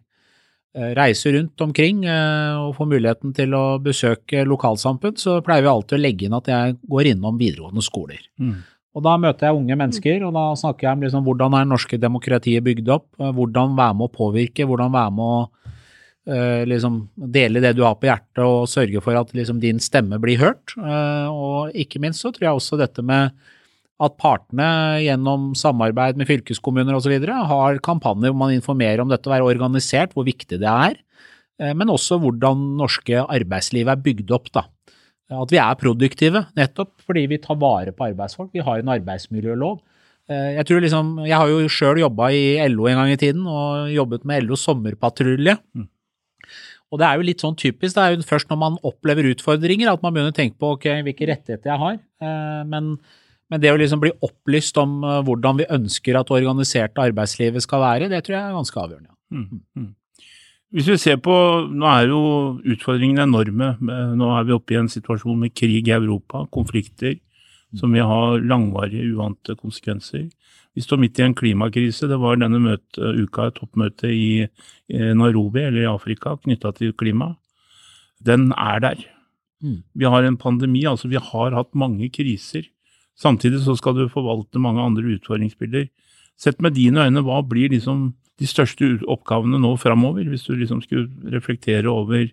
eh, 0.75 0.93
reiser 0.95 1.35
rundt 1.37 1.61
omkring 1.61 2.05
eh, 2.05 2.55
og 2.55 2.75
får 2.77 2.87
muligheten 2.93 3.33
til 3.35 3.53
å 3.53 3.79
besøke 3.83 4.45
lokalsamfunn, 4.47 5.17
så 5.19 5.41
pleier 5.43 5.65
vi 5.65 5.73
alltid 5.73 5.97
å 5.99 6.01
legge 6.01 6.25
inn 6.29 6.37
at 6.39 6.47
jeg 6.47 6.77
går 6.87 7.11
innom 7.11 7.37
videregående 7.37 7.83
skoler. 7.83 8.23
Mm. 8.39 8.61
Og 8.93 9.03
Da 9.03 9.17
møter 9.17 9.49
jeg 9.49 9.57
unge 9.57 9.75
mennesker, 9.75 10.23
og 10.23 10.33
da 10.37 10.53
snakker 10.53 10.87
jeg 10.87 10.97
om 10.97 11.01
liksom 11.01 11.23
hvordan 11.25 11.55
er 11.57 11.65
det 11.65 11.71
norske 11.73 11.97
demokratiet 11.99 12.63
bygd 12.63 12.89
opp, 12.93 13.07
eh, 13.19 13.33
hvordan 13.33 13.75
være 13.75 13.97
med 13.99 14.07
å 14.07 14.15
påvirke, 14.15 14.67
hvordan 14.69 14.93
være 14.93 15.11
med 15.11 15.25
å 15.25 15.39
eh, 15.43 15.62
liksom 16.69 17.01
dele 17.15 17.59
det 17.63 17.73
du 17.75 17.81
har 17.83 17.97
på 17.99 18.07
hjertet 18.07 18.43
og 18.45 18.67
sørge 18.71 19.01
for 19.03 19.17
at 19.19 19.33
liksom 19.35 19.59
din 19.59 19.81
stemme 19.83 20.19
blir 20.23 20.39
hørt. 20.39 20.75
Eh, 20.79 21.27
og 21.27 21.75
ikke 21.75 21.99
minst 22.03 22.23
så 22.23 22.31
tror 22.31 22.47
jeg 22.47 22.59
også 22.61 22.79
dette 22.79 23.03
med 23.03 23.33
at 24.03 24.15
partene 24.19 24.67
gjennom 25.03 25.51
samarbeid 25.55 26.17
med 26.19 26.27
fylkeskommuner 26.27 26.95
osv. 26.97 27.13
har 27.27 27.79
kampanjer 27.85 28.31
hvor 28.33 28.39
man 28.41 28.55
informerer 28.55 29.03
om 29.03 29.11
dette, 29.11 29.29
være 29.29 29.45
organisert, 29.47 30.15
hvor 30.15 30.25
viktig 30.27 30.59
det 30.63 30.69
er. 30.69 30.97
Eh, 31.59 31.73
men 31.75 31.91
også 31.91 32.19
hvordan 32.23 32.77
norske 32.79 33.19
arbeidsliv 33.23 33.91
er 33.91 34.01
bygd 34.03 34.31
opp. 34.31 34.51
da. 34.55 34.65
At 35.33 35.51
vi 35.53 35.57
er 35.61 35.79
produktive, 35.79 36.45
nettopp 36.57 36.91
fordi 37.07 37.27
vi 37.31 37.39
tar 37.41 37.57
vare 37.59 37.93
på 37.95 38.09
arbeidsfolk. 38.11 38.51
Vi 38.53 38.63
har 38.63 38.79
en 38.79 38.91
arbeidsmiljølov. 38.95 39.79
Eh, 40.29 40.55
Jeg 40.57 40.65
tror 40.67 40.81
liksom, 40.81 41.15
jeg 41.27 41.35
har 41.37 41.47
jo 41.51 41.67
sjøl 41.67 41.99
jobba 41.99 42.31
i 42.31 42.43
LO 42.69 42.87
en 42.87 42.95
gang 43.01 43.11
i 43.11 43.17
tiden, 43.19 43.47
og 43.47 43.91
jobbet 43.91 44.25
med 44.25 44.43
LO 44.43 44.55
sommerpatrulje. 44.55 45.57
Mm. 45.75 45.87
Og 46.93 47.01
det 47.01 47.07
er 47.07 47.17
jo 47.17 47.25
litt 47.25 47.41
sånn 47.41 47.57
typisk, 47.57 47.95
det 47.97 48.03
er 48.03 48.13
jo 48.13 48.27
først 48.29 48.51
når 48.51 48.59
man 48.61 48.77
opplever 48.85 49.25
utfordringer 49.31 49.89
at 49.89 50.03
man 50.05 50.13
begynner 50.13 50.33
å 50.33 50.37
tenke 50.37 50.59
på 50.61 50.75
ok, 50.75 50.85
hvilke 51.07 51.29
rettigheter 51.31 51.73
jeg 51.73 51.81
har. 51.81 51.97
Eh, 52.21 52.61
Men, 52.69 52.93
men 53.49 53.63
det 53.63 53.73
å 53.73 53.79
liksom 53.81 54.03
bli 54.03 54.13
opplyst 54.25 54.77
om 54.81 55.01
eh, 55.01 55.19
hvordan 55.25 55.63
vi 55.63 55.69
ønsker 55.73 56.19
at 56.19 56.31
organiserte 56.33 57.01
arbeidslivet 57.01 57.65
skal 57.65 57.81
være, 57.81 58.11
det 58.13 58.21
tror 58.23 58.37
jeg 58.37 58.45
er 58.45 58.57
ganske 58.59 58.85
avgjørende. 58.85 59.13
Mm. 59.33 59.63
Mm. 59.73 59.91
Hvis 60.73 60.89
vi 60.89 60.97
ser 61.01 61.19
på, 61.21 61.33
Nå 61.69 61.85
er 61.89 62.07
jo 62.09 62.21
utfordringene 62.75 63.27
enorme. 63.27 63.73
Nå 64.17 64.29
er 64.37 64.47
vi 64.47 64.55
oppe 64.55 64.73
i 64.73 64.79
en 64.79 64.89
situasjon 64.89 65.37
med 65.45 65.53
krig 65.53 65.89
i 65.89 65.97
Europa, 65.97 66.47
konflikter 66.53 67.17
som 67.79 67.93
vil 67.95 68.05
ha 68.07 68.37
langvarige, 68.37 69.13
uante 69.15 69.55
konsekvenser. 69.59 70.27
Vi 70.73 70.81
står 70.81 71.01
midt 71.01 71.19
i 71.19 71.25
en 71.27 71.35
klimakrise. 71.37 72.09
Det 72.09 72.19
var 72.21 72.39
denne 72.41 72.59
møte, 72.61 73.13
uka 73.17 73.49
et 73.49 73.57
toppmøte 73.59 74.09
i 74.09 74.43
eh, 74.43 75.11
Nairobi, 75.17 75.61
eller 75.67 75.83
i 75.83 75.89
Afrika, 75.89 76.35
knytta 76.41 76.73
til 76.77 76.93
klima. 76.97 77.33
Den 78.23 78.51
er 78.57 78.81
der. 78.81 79.03
Mm. 79.63 79.83
Vi 79.93 80.09
har 80.09 80.23
en 80.23 80.37
pandemi, 80.37 80.85
altså 80.89 81.09
vi 81.11 81.21
har 81.21 81.55
hatt 81.55 81.73
mange 81.77 82.09
kriser. 82.13 82.65
Samtidig 83.19 83.61
så 83.63 83.75
skal 83.77 83.95
du 83.97 84.09
forvalte 84.11 84.61
mange 84.61 84.81
andre 84.81 85.15
utfordringsbilder. 85.17 85.89
Sett 86.39 86.61
med 86.61 86.73
dine 86.73 87.05
øyne, 87.05 87.21
hva 87.21 87.43
blir 87.45 87.69
liksom 87.69 88.13
de 88.41 88.49
største 88.49 88.97
oppgavene 89.11 89.59
nå 89.61 89.75
framover, 89.77 90.25
hvis 90.25 90.47
du 90.47 90.55
liksom 90.57 90.81
skulle 90.81 91.31
reflektere 91.31 91.91
over 91.91 92.25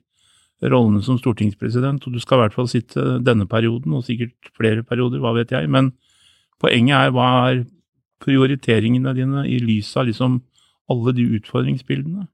rollene 0.63 1.01
som 1.05 1.17
stortingspresident, 1.21 2.05
og 2.07 2.13
du 2.13 2.21
skal 2.21 2.39
i 2.39 2.45
hvert 2.45 2.57
fall 2.57 2.69
sitte 2.69 3.19
denne 3.25 3.47
perioden, 3.49 3.95
og 3.97 4.05
sikkert 4.05 4.53
flere 4.57 4.85
perioder, 4.87 5.23
hva 5.23 5.33
vet 5.39 5.55
jeg, 5.55 5.71
men 5.73 5.95
poenget 6.61 6.97
er 6.99 7.15
hva 7.17 7.29
er 7.49 7.65
prioriteringene 8.21 9.15
dine 9.17 9.47
i 9.49 9.57
lys 9.65 9.95
av 9.97 10.11
liksom 10.11 10.43
alle 10.91 11.15
de 11.17 11.25
utfordringsbildene? 11.39 12.27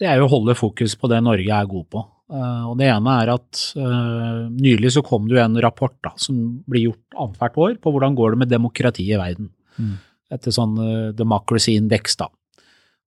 det 0.00 0.08
er 0.08 0.20
jo 0.20 0.26
å 0.26 0.32
holde 0.32 0.56
fokus 0.56 0.96
på 0.96 1.10
det 1.12 1.20
Norge 1.24 1.52
er 1.52 1.68
god 1.68 1.86
på. 1.92 2.02
Eh, 2.32 2.64
og 2.70 2.76
Det 2.80 2.88
ene 2.88 3.16
er 3.20 3.32
at 3.34 3.62
eh, 3.76 4.44
nylig 4.48 4.94
så 4.96 5.04
kom 5.04 5.26
det 5.28 5.36
jo 5.36 5.42
en 5.44 5.60
rapport 5.60 5.96
da, 6.06 6.14
som 6.20 6.38
blir 6.64 6.88
gjort 6.88 7.18
annethvert 7.20 7.58
år 7.60 7.74
på 7.82 7.92
hvordan 7.92 8.16
går 8.16 8.34
det 8.34 8.40
med 8.42 8.52
demokratiet 8.52 9.18
i 9.18 9.20
verden. 9.20 9.50
Mm. 9.76 9.98
Etter 10.32 10.54
sånn 10.56 10.78
eh, 10.80 11.10
Democracy 11.16 11.76
Index. 11.76 12.16
da. 12.20 12.30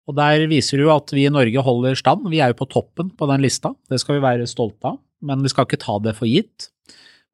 Og 0.10 0.17
Der 0.17 0.48
viser 0.50 0.82
du 0.82 0.89
at 0.89 1.12
vi 1.13 1.28
i 1.28 1.32
Norge 1.32 1.62
holder 1.62 1.98
stand. 2.00 2.26
Vi 2.34 2.41
er 2.41 2.50
jo 2.50 2.62
på 2.63 2.69
toppen 2.72 3.12
på 3.13 3.30
den 3.30 3.43
lista. 3.45 3.76
Det 3.89 4.00
skal 4.02 4.17
vi 4.17 4.26
være 4.26 4.50
stolte 4.50 4.95
av, 4.95 4.98
men 5.22 5.43
vi 5.45 5.52
skal 5.54 5.67
ikke 5.67 5.84
ta 5.84 6.00
det 6.02 6.15
for 6.17 6.26
gitt. 6.26 6.72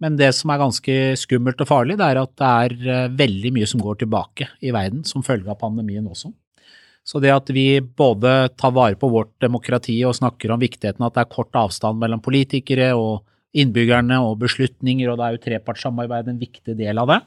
Men 0.04 0.18
det 0.20 0.34
som 0.36 0.52
er 0.52 0.60
ganske 0.60 0.96
skummelt 1.16 1.62
og 1.64 1.70
farlig, 1.70 1.96
det 2.02 2.10
er 2.10 2.20
at 2.20 2.34
det 2.36 2.50
er 2.66 2.74
eh, 2.92 3.14
veldig 3.16 3.54
mye 3.56 3.70
som 3.70 3.80
går 3.80 4.02
tilbake 4.02 4.50
i 4.60 4.74
verden 4.76 5.06
som 5.08 5.24
følge 5.24 5.48
av 5.48 5.62
pandemien 5.62 6.04
også. 6.04 6.34
Så 7.06 7.22
det 7.24 7.32
at 7.32 7.48
vi 7.54 7.80
både 7.80 8.50
tar 8.58 8.74
vare 8.76 8.98
på 9.00 9.08
vårt 9.14 9.32
demokrati 9.40 9.96
og 10.04 10.18
snakker 10.18 10.52
om 10.52 10.60
viktigheten 10.60 11.06
at 11.06 11.16
det 11.16 11.24
er 11.24 11.32
kort 11.32 11.56
avstand 11.56 12.02
mellom 12.02 12.20
politikere 12.26 12.90
og 12.98 13.24
innbyggerne 13.56 14.18
og 14.26 14.42
beslutninger, 14.42 15.08
og 15.08 15.22
det 15.22 15.26
er 15.26 15.36
jo 15.38 15.44
trepartssamarbeid 15.46 16.34
en 16.34 16.42
viktig 16.42 16.76
del 16.76 17.00
av 17.00 17.14
det, 17.14 17.22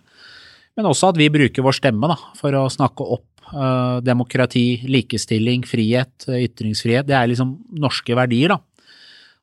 men 0.76 0.90
også 0.90 1.14
at 1.14 1.20
vi 1.22 1.30
bruker 1.32 1.64
vår 1.64 1.78
stemme 1.78 2.10
da, 2.10 2.18
for 2.36 2.52
å 2.58 2.66
snakke 2.68 3.06
opp 3.16 3.37
demokrati, 4.04 4.82
likestilling, 4.88 5.64
frihet, 5.68 6.28
eh, 6.28 6.44
ytringsfrihet. 6.46 7.06
Det 7.08 7.16
er 7.16 7.30
liksom 7.30 7.56
norske 7.80 8.16
verdier, 8.16 8.56
da. 8.56 8.60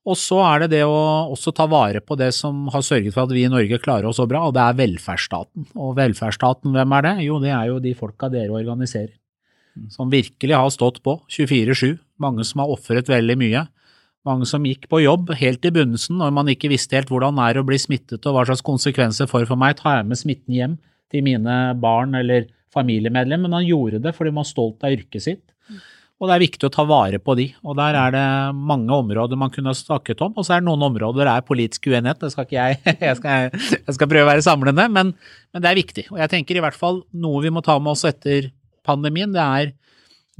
Og 0.06 0.20
så 0.22 0.38
er 0.46 0.66
det 0.66 0.76
det 0.76 0.84
å 0.86 1.34
også 1.34 1.50
ta 1.58 1.66
vare 1.66 1.98
på 1.98 2.14
det 2.20 2.30
som 2.38 2.68
har 2.70 2.84
sørget 2.86 3.16
for 3.16 3.26
at 3.26 3.34
vi 3.34 3.48
i 3.48 3.50
Norge 3.50 3.82
klarer 3.82 4.06
oss 4.06 4.20
så 4.22 4.28
bra, 4.30 4.44
og 4.46 4.54
det 4.54 4.62
er 4.62 4.78
velferdsstaten. 4.78 5.66
Og 5.74 5.96
velferdsstaten, 5.98 6.76
hvem 6.76 6.98
er 7.00 7.08
det? 7.08 7.14
Jo, 7.26 7.40
det 7.42 7.50
er 7.50 7.72
jo 7.72 7.80
de 7.82 7.96
folka 7.98 8.30
dere 8.30 8.54
organiserer 8.54 9.16
som 9.92 10.12
virkelig 10.12 10.56
har 10.56 10.70
stått 10.72 11.02
på 11.04 11.18
24-7. 11.32 11.98
Mange 12.22 12.46
som 12.48 12.64
har 12.64 12.72
ofret 12.72 13.10
veldig 13.12 13.38
mye. 13.40 13.66
Mange 14.26 14.48
som 14.50 14.64
gikk 14.66 14.88
på 14.90 15.04
jobb 15.04 15.34
helt 15.38 15.66
i 15.68 15.72
begynnelsen 15.74 16.18
når 16.22 16.32
man 16.34 16.50
ikke 16.50 16.72
visste 16.72 16.98
helt 16.98 17.12
hvordan 17.12 17.38
det 17.38 17.50
er 17.50 17.62
å 17.62 17.66
bli 17.68 17.78
smittet 17.82 18.26
og 18.26 18.38
hva 18.38 18.46
slags 18.48 18.64
konsekvenser 18.66 19.30
får 19.30 19.46
for 19.50 19.60
meg. 19.60 19.78
Tar 19.82 20.00
jeg 20.00 20.10
med 20.10 20.22
smitten 20.22 20.56
hjem 20.56 20.78
til 21.14 21.26
mine 21.28 21.58
barn 21.82 22.18
eller 22.18 22.48
familiemedlemmer? 22.76 23.48
Men 23.48 23.60
han 23.62 23.68
gjorde 23.68 24.04
det 24.04 24.16
fordi 24.16 24.34
man 24.34 24.44
var 24.44 24.52
stolt 24.52 24.86
av 24.86 24.96
yrket 24.96 25.26
sitt. 25.26 25.44
Og 26.16 26.30
det 26.30 26.36
er 26.38 26.44
viktig 26.46 26.68
å 26.70 26.72
ta 26.72 26.86
vare 26.88 27.20
på 27.20 27.34
de. 27.36 27.50
Og 27.68 27.76
der 27.76 27.96
er 28.00 28.14
det 28.16 28.28
mange 28.56 28.94
områder 28.96 29.40
man 29.40 29.52
kunne 29.52 29.74
snakket 29.76 30.22
om. 30.24 30.32
Og 30.40 30.48
så 30.48 30.56
er 30.56 30.62
det 30.62 30.70
noen 30.70 30.86
områder 30.88 31.28
det 31.28 31.34
er 31.34 31.48
politisk 31.48 31.90
uenighet. 31.92 32.22
Det 32.22 32.30
skal 32.32 32.48
ikke 32.48 32.56
jeg. 32.56 32.78
Jeg 33.10 33.18
skal, 33.20 33.50
jeg 33.52 33.96
skal 33.98 34.10
prøve 34.10 34.24
å 34.24 34.30
være 34.30 34.46
samlende, 34.46 34.86
men, 34.92 35.12
men, 35.52 35.64
det 35.64 35.70
er 35.70 35.78
viktig. 35.78 36.06
Og 36.14 36.20
jeg 36.22 36.32
tenker 36.32 36.58
i 36.58 36.64
hvert 36.64 36.78
fall 36.78 37.02
noe 37.12 37.42
vi 37.44 37.52
må 37.54 37.62
ta 37.66 37.76
med 37.80 37.92
oss 37.92 38.06
etter 38.08 38.48
pandemien, 38.88 39.34
det 39.34 39.44
er 39.44 39.74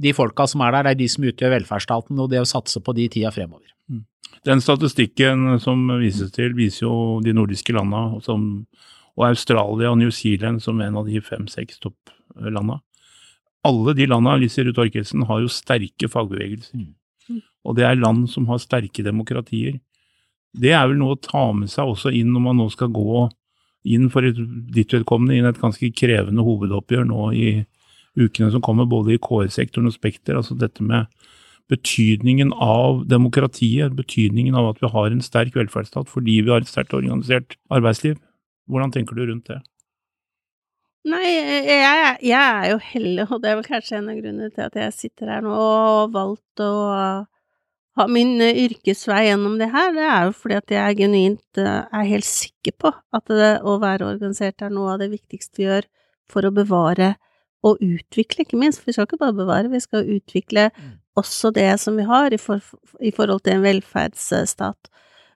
de 0.02 0.12
folka 0.16 0.46
som 0.48 0.62
er 0.64 0.74
der, 0.74 0.86
det 0.86 0.94
er 0.94 1.00
de 1.00 1.08
som 1.12 1.26
utgjør 1.28 1.54
velferdsstaten, 1.54 2.18
og 2.22 2.30
det 2.32 2.40
å 2.42 2.48
satse 2.48 2.82
på 2.84 2.94
de 2.96 3.06
i 3.06 3.12
tida 3.12 3.32
fremover. 3.34 3.68
Mm. 3.90 4.02
Den 4.48 4.62
statistikken 4.64 5.60
som 5.62 5.86
vises 6.00 6.32
til, 6.34 6.56
viser 6.56 6.86
jo 6.86 6.96
de 7.24 7.34
nordiske 7.36 7.76
landa, 7.76 8.08
og 8.16 9.28
Australia 9.28 9.92
og 9.92 10.00
New 10.00 10.12
Zealand 10.12 10.62
som 10.64 10.80
en 10.84 11.00
av 11.00 11.08
de 11.08 11.22
fem-seks 11.24 11.80
topplanda 12.34 12.80
alle 13.66 13.94
de 13.94 14.06
landa, 14.06 14.36
Lise 14.36 14.62
har 14.62 15.40
jo 15.42 15.50
sterke 15.50 16.08
fagbevegelser. 16.10 16.78
Mm. 16.78 17.42
Og 17.66 17.76
det 17.76 17.86
er 17.86 17.98
land 17.98 18.28
som 18.30 18.46
har 18.50 18.62
sterke 18.62 19.04
demokratier. 19.04 19.80
Det 20.56 20.72
er 20.72 20.86
vel 20.88 21.00
noe 21.00 21.16
å 21.16 21.20
ta 21.20 21.50
med 21.52 21.70
seg 21.72 21.90
også 21.90 22.12
inn 22.14 22.30
når 22.32 22.44
man 22.44 22.60
nå 22.60 22.68
skal 22.72 22.92
gå 22.94 23.26
inn 23.86 24.08
for 24.10 24.26
et, 24.26 24.38
ditt 24.74 24.94
vedkommende 24.94 25.36
inn 25.36 25.48
et 25.48 25.60
ganske 25.60 25.90
krevende 25.94 26.44
hovedoppgjør 26.46 27.08
nå 27.10 27.30
i 27.36 27.48
ukene 28.16 28.50
som 28.54 28.62
kommer, 28.64 28.88
både 28.88 29.14
i 29.14 29.20
KS-sektoren 29.22 29.90
og 29.90 29.94
Spekter. 29.94 30.38
Altså 30.38 30.56
dette 30.58 30.84
med 30.86 31.10
betydningen 31.70 32.52
av 32.62 33.02
demokratiet, 33.10 33.94
betydningen 33.98 34.56
av 34.56 34.70
at 34.70 34.82
vi 34.82 34.90
har 34.94 35.10
en 35.10 35.24
sterk 35.24 35.58
velferdsstat 35.58 36.08
fordi 36.08 36.38
vi 36.46 36.54
har 36.54 36.62
et 36.62 36.70
sterkt 36.70 36.94
organisert 36.96 37.58
arbeidsliv. 37.74 38.20
Hvordan 38.70 38.94
tenker 38.94 39.18
du 39.18 39.26
rundt 39.26 39.50
det? 39.50 39.60
Nei, 41.06 41.26
jeg, 41.30 42.18
jeg, 42.26 42.34
er 42.34 42.70
jo 42.72 42.78
heldig, 42.82 43.26
og 43.30 43.42
det 43.42 43.50
er 43.50 43.58
vel 43.60 43.66
kanskje 43.68 43.98
en 44.00 44.08
av 44.10 44.18
grunnene 44.18 44.50
til 44.50 44.64
at 44.64 44.78
jeg 44.80 44.94
sitter 44.96 45.30
her 45.30 45.44
nå 45.44 45.54
og 45.54 46.14
valgt 46.16 46.62
å 46.64 46.70
ha 47.96 48.06
min 48.10 48.40
yrkesvei 48.42 49.22
gjennom 49.28 49.54
det 49.60 49.70
her. 49.72 49.92
Det 49.94 50.06
er 50.06 50.26
jo 50.26 50.34
fordi 50.36 50.56
at 50.58 50.74
jeg 50.74 50.98
genuint 50.98 51.60
eh, 51.62 51.84
er 51.86 52.10
helt 52.10 52.28
sikker 52.28 52.74
på 52.82 52.92
at 52.92 53.30
det 53.30 53.52
å 53.62 53.78
være 53.82 54.08
organisert 54.10 54.66
er 54.66 54.74
noe 54.74 54.96
av 54.96 55.04
det 55.04 55.12
viktigste 55.14 55.62
vi 55.62 55.68
gjør 55.68 55.88
for 56.30 56.48
å 56.48 56.52
bevare 56.54 57.14
og 57.66 57.80
utvikle, 57.82 58.44
ikke 58.44 58.58
minst. 58.60 58.82
For 58.82 58.90
vi 58.90 58.96
skal 58.96 59.08
ikke 59.08 59.22
bare 59.22 59.38
bevare, 59.38 59.72
vi 59.72 59.82
skal 59.82 60.10
utvikle 60.16 60.68
mm. 60.74 60.92
også 61.22 61.54
det 61.56 61.70
som 61.82 61.96
vi 61.98 62.06
har 62.08 62.34
i, 62.34 62.40
for, 62.40 62.62
i 63.00 63.14
forhold 63.14 63.46
til 63.46 63.56
en 63.56 63.64
velferdsstat. 63.64 64.90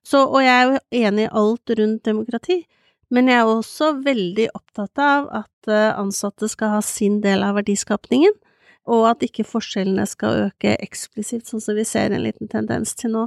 Så, 0.06 0.24
og 0.26 0.40
jeg 0.42 0.52
er 0.56 0.68
jo 0.68 1.06
enig 1.06 1.26
i 1.26 1.32
alt 1.40 1.74
rundt 1.78 2.04
demokrati. 2.08 2.62
Men 3.10 3.30
jeg 3.30 3.42
er 3.42 3.48
også 3.50 3.92
veldig 4.04 4.46
opptatt 4.54 5.00
av 5.02 5.26
at 5.42 5.70
eh, 5.70 5.90
ansatte 5.98 6.48
skal 6.50 6.76
ha 6.76 6.82
sin 6.84 7.18
del 7.24 7.42
av 7.42 7.56
verdiskapningen, 7.58 8.36
og 8.90 9.06
at 9.10 9.24
ikke 9.26 9.46
forskjellene 9.46 10.06
skal 10.08 10.46
øke 10.46 10.76
eksplisitt, 10.82 11.48
sånn 11.48 11.62
som 11.62 11.76
vi 11.78 11.86
ser 11.86 12.14
en 12.14 12.24
liten 12.24 12.50
tendens 12.50 12.94
til 12.98 13.14
nå. 13.16 13.26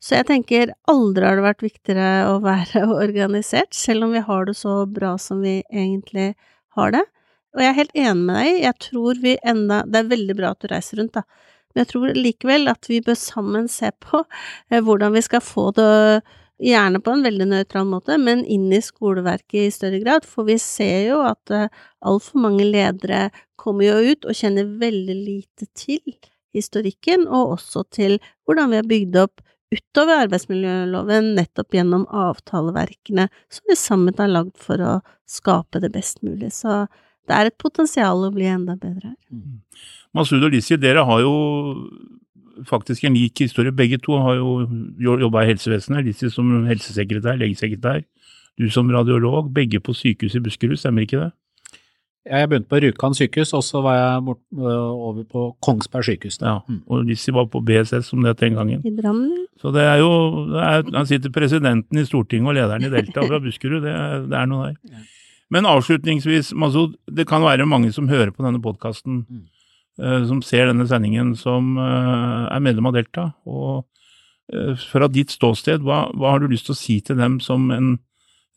Så 0.00 0.16
jeg 0.16 0.28
tenker 0.30 0.72
aldri 0.88 1.26
har 1.26 1.38
det 1.38 1.44
vært 1.44 1.64
viktigere 1.64 2.10
å 2.32 2.40
være 2.42 2.86
organisert, 3.06 3.74
selv 3.76 4.08
om 4.08 4.16
vi 4.16 4.24
har 4.26 4.48
det 4.48 4.56
så 4.58 4.82
bra 4.90 5.14
som 5.20 5.42
vi 5.44 5.60
egentlig 5.68 6.32
har 6.78 6.94
det. 6.96 7.04
Og 7.54 7.62
jeg 7.62 7.70
er 7.70 7.78
helt 7.80 7.96
enig 7.98 8.26
med 8.26 8.36
deg, 8.38 8.58
jeg 8.62 8.78
tror 8.86 9.20
vi 9.22 9.32
enda 9.42 9.80
Det 9.90 9.98
er 9.98 10.10
veldig 10.12 10.36
bra 10.38 10.52
at 10.54 10.62
du 10.62 10.68
reiser 10.70 11.00
rundt, 11.00 11.16
da, 11.18 11.24
men 11.70 11.84
jeg 11.84 11.90
tror 11.92 12.12
likevel 12.18 12.70
at 12.70 12.88
vi 12.90 13.00
bør 13.04 13.18
sammen 13.18 13.68
se 13.70 13.90
på 14.02 14.24
eh, 14.70 14.80
hvordan 14.82 15.14
vi 15.14 15.22
skal 15.22 15.42
få 15.44 15.70
det 15.76 15.90
Gjerne 16.60 17.00
på 17.00 17.14
en 17.14 17.22
veldig 17.24 17.46
nøytral 17.48 17.86
måte, 17.88 18.18
men 18.20 18.42
inn 18.44 18.68
i 18.72 18.82
skoleverket 18.84 19.62
i 19.62 19.72
større 19.72 20.00
grad, 20.02 20.26
for 20.28 20.44
vi 20.48 20.58
ser 20.60 21.06
jo 21.08 21.22
at 21.24 21.52
uh, 21.54 21.70
altfor 22.04 22.42
mange 22.44 22.66
ledere 22.68 23.30
kommer 23.60 23.88
jo 23.88 24.12
ut 24.12 24.28
og 24.28 24.36
kjenner 24.36 24.68
veldig 24.80 25.16
lite 25.16 25.68
til 25.78 26.02
historikken, 26.56 27.24
og 27.28 27.56
også 27.56 27.86
til 27.94 28.18
hvordan 28.44 28.74
vi 28.74 28.80
har 28.80 28.90
bygd 28.90 29.18
opp 29.22 29.44
utover 29.70 30.24
arbeidsmiljøloven 30.26 31.34
nettopp 31.36 31.76
gjennom 31.78 32.04
avtaleverkene 32.10 33.28
som 33.52 33.70
vi 33.70 33.76
sammen 33.78 34.16
har 34.18 34.32
lagd 34.32 34.56
for 34.58 34.82
å 34.82 34.96
skape 35.30 35.82
det 35.82 35.92
best 35.94 36.24
mulig. 36.26 36.50
Så 36.56 36.84
det 37.30 37.36
er 37.36 37.50
et 37.50 37.60
potensial 37.60 38.24
å 38.26 38.32
bli 38.34 38.48
enda 38.50 38.74
bedre 38.80 39.12
her. 39.12 39.18
Mm. 39.30 39.60
Masud 40.18 40.42
og 40.42 40.50
Lizzie, 40.50 40.80
dere 40.80 41.04
har 41.06 41.22
jo 41.22 41.34
faktisk 42.68 43.04
en 43.04 43.14
lik 43.14 43.40
historie. 43.40 43.72
Begge 43.72 43.98
to 43.98 44.16
har 44.20 44.34
jo 44.34 44.66
jobba 45.00 45.44
i 45.44 45.52
helsevesenet. 45.52 46.04
Lissi 46.04 46.30
som 46.30 46.66
helsesekretær, 46.66 47.38
legesekretær. 47.40 48.02
Du 48.58 48.70
som 48.70 48.90
radiolog. 48.90 49.52
Begge 49.54 49.80
på 49.80 49.94
sykehus 49.96 50.34
i 50.34 50.42
Buskerud, 50.44 50.76
stemmer 50.76 51.06
ikke 51.06 51.20
det? 51.20 51.30
Jeg 52.30 52.48
begynte 52.50 52.68
på 52.68 52.76
Rjukan 52.82 53.14
sykehus, 53.16 53.52
og 53.56 53.62
så 53.64 53.80
var 53.80 53.94
jeg 53.96 54.24
bort, 54.26 54.40
over 54.52 55.22
på 55.24 55.44
Kongsberg 55.64 56.04
sykehus. 56.04 56.36
Ja, 56.42 56.58
mm. 56.68 56.82
Og 56.86 57.06
Lissi 57.08 57.32
var 57.32 57.46
på 57.48 57.62
BSS, 57.64 58.10
som 58.10 58.20
det 58.22 58.34
het 58.34 58.42
den 58.44 58.58
gangen. 58.58 58.82
I 58.84 58.92
Drammen. 58.96 59.46
Så 59.60 59.72
det 59.72 59.86
er 59.86 60.02
jo 60.02 60.10
det 60.50 60.60
er, 60.60 60.84
Han 60.96 61.06
sitter 61.06 61.32
presidenten 61.32 61.98
i 61.98 62.04
Stortinget 62.04 62.48
og 62.48 62.54
lederen 62.54 62.84
i 62.84 62.92
Delta 62.92 63.24
fra 63.24 63.40
Buskerud. 63.40 63.80
Det, 63.82 63.94
det 64.28 64.36
er 64.36 64.50
noe 64.50 64.68
der. 64.68 65.06
Men 65.50 65.66
avslutningsvis, 65.66 66.52
Masud, 66.54 66.92
det 67.10 67.26
kan 67.26 67.42
være 67.42 67.66
mange 67.66 67.92
som 67.92 68.08
hører 68.08 68.30
på 68.30 68.44
denne 68.44 68.62
podkasten. 68.62 69.24
Mm 69.28 69.48
som 70.28 70.42
ser 70.44 70.70
denne 70.70 70.86
sendingen, 70.88 71.34
som 71.38 71.74
eh, 71.78 72.44
er 72.50 72.62
medlem 72.64 72.90
av 72.90 72.96
Delta. 72.96 73.30
Og 73.48 73.84
eh, 74.52 74.76
fra 74.90 75.08
ditt 75.12 75.34
ståsted, 75.34 75.84
hva, 75.86 76.06
hva, 76.14 76.34
har 76.34 76.42
du 76.42 76.50
lyst 76.50 76.70
til 76.70 76.76
å 76.76 76.80
si 76.80 77.00
til 77.04 77.20
dem 77.20 77.40
som 77.44 77.70
en 77.74 77.98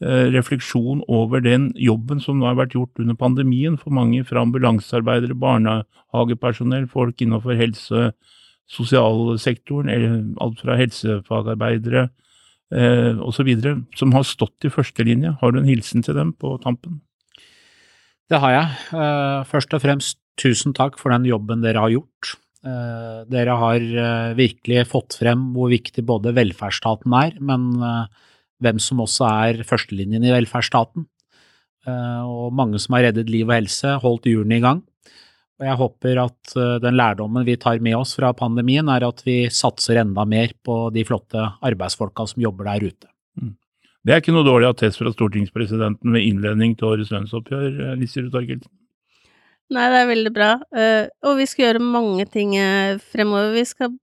refleksjon 0.04 1.04
over 1.08 1.40
den 1.40 1.70
jobben 1.80 2.20
som 2.20 2.36
nå 2.36 2.48
har 2.50 2.58
vært 2.58 2.74
gjort 2.76 3.00
under 3.00 3.16
pandemien 3.16 3.78
for 3.80 3.94
mange, 3.96 4.26
fra 4.28 4.42
ambulansearbeidere, 4.44 5.38
barnehagepersonell, 5.40 6.90
folk 6.92 7.22
innenfor 7.24 7.56
helse- 7.56 8.10
sosialsektoren, 8.74 10.34
alt 10.42 10.60
fra 10.64 10.76
helsefagarbeidere 10.80 12.08
eh, 12.74 13.22
osv., 13.22 13.54
som 13.96 14.12
har 14.18 14.28
stått 14.28 14.68
i 14.68 14.74
førstelinje. 14.74 15.38
Har 15.40 15.54
du 15.54 15.62
en 15.62 15.70
hilsen 15.70 16.04
til 16.04 16.18
dem 16.18 16.34
på 16.36 16.58
tampen? 16.64 17.00
Det 18.32 18.42
har 18.42 18.56
jeg. 18.58 18.68
Først 19.52 19.78
og 19.78 19.84
fremst 19.84 20.23
tusen 20.40 20.74
takk 20.76 21.00
for 21.02 21.14
den 21.14 21.28
jobben 21.30 21.64
dere 21.64 21.84
har 21.84 21.94
gjort. 21.94 22.36
Eh, 22.64 23.24
dere 23.28 23.56
har 23.60 23.82
eh, 23.84 24.36
virkelig 24.40 24.86
fått 24.88 25.18
frem 25.20 25.50
hvor 25.56 25.72
viktig 25.74 26.06
både 26.08 26.32
velferdsstaten 26.36 27.16
er, 27.18 27.36
men 27.44 27.68
eh, 27.76 28.30
hvem 28.64 28.80
som 28.80 29.02
også 29.04 29.28
er 29.28 29.64
førstelinjen 29.68 30.24
i 30.24 30.32
velferdsstaten. 30.32 31.10
Og 31.84 32.54
mange 32.56 32.80
som 32.80 32.94
har 32.96 33.10
reddet 33.10 33.28
liv 33.28 33.44
og 33.44 33.58
helse, 33.58 33.90
holdt 34.00 34.30
hjulene 34.30 34.56
i 34.56 34.62
gang. 34.64 34.78
Og 35.60 35.66
jeg 35.68 35.80
håper 35.82 36.22
at 36.22 36.54
den 36.80 36.96
lærdommen 36.96 37.44
vi 37.44 37.58
tar 37.60 37.82
med 37.84 37.98
oss 37.98 38.14
fra 38.16 38.30
pandemien, 38.40 38.88
er 38.88 39.04
at 39.04 39.20
vi 39.28 39.50
satser 39.52 40.00
enda 40.00 40.24
mer 40.24 40.54
på 40.64 40.78
de 40.96 41.04
flotte 41.04 41.44
arbeidsfolka 41.60 42.24
som 42.32 42.40
jobber 42.46 42.70
der 42.70 42.86
ute. 42.88 43.10
Mm. 43.36 43.52
Det 44.00 44.16
er 44.16 44.24
ikke 44.24 44.38
noe 44.38 44.48
dårlig 44.48 44.70
attest 44.70 45.02
fra 45.02 45.12
stortingspresidenten 45.12 46.16
ved 46.16 46.24
innledning 46.24 46.78
til 46.80 46.94
årets 46.94 47.12
lønnsoppgjør, 47.12 47.98
Lise 48.00 48.24
Ruud 48.24 48.40
Arkelsen? 48.40 48.72
Nei, 49.74 49.90
det 49.90 50.00
er 50.00 50.10
veldig 50.10 50.34
bra. 50.36 50.54
Uh, 50.76 51.06
og 51.26 51.38
vi 51.40 51.50
skal 51.50 51.68
gjøre 51.68 51.84
mange 51.84 52.28
ting 52.30 52.56
uh, 52.60 53.00
fremover. 53.14 53.54
Vi 53.56 53.66
skal 53.66 53.94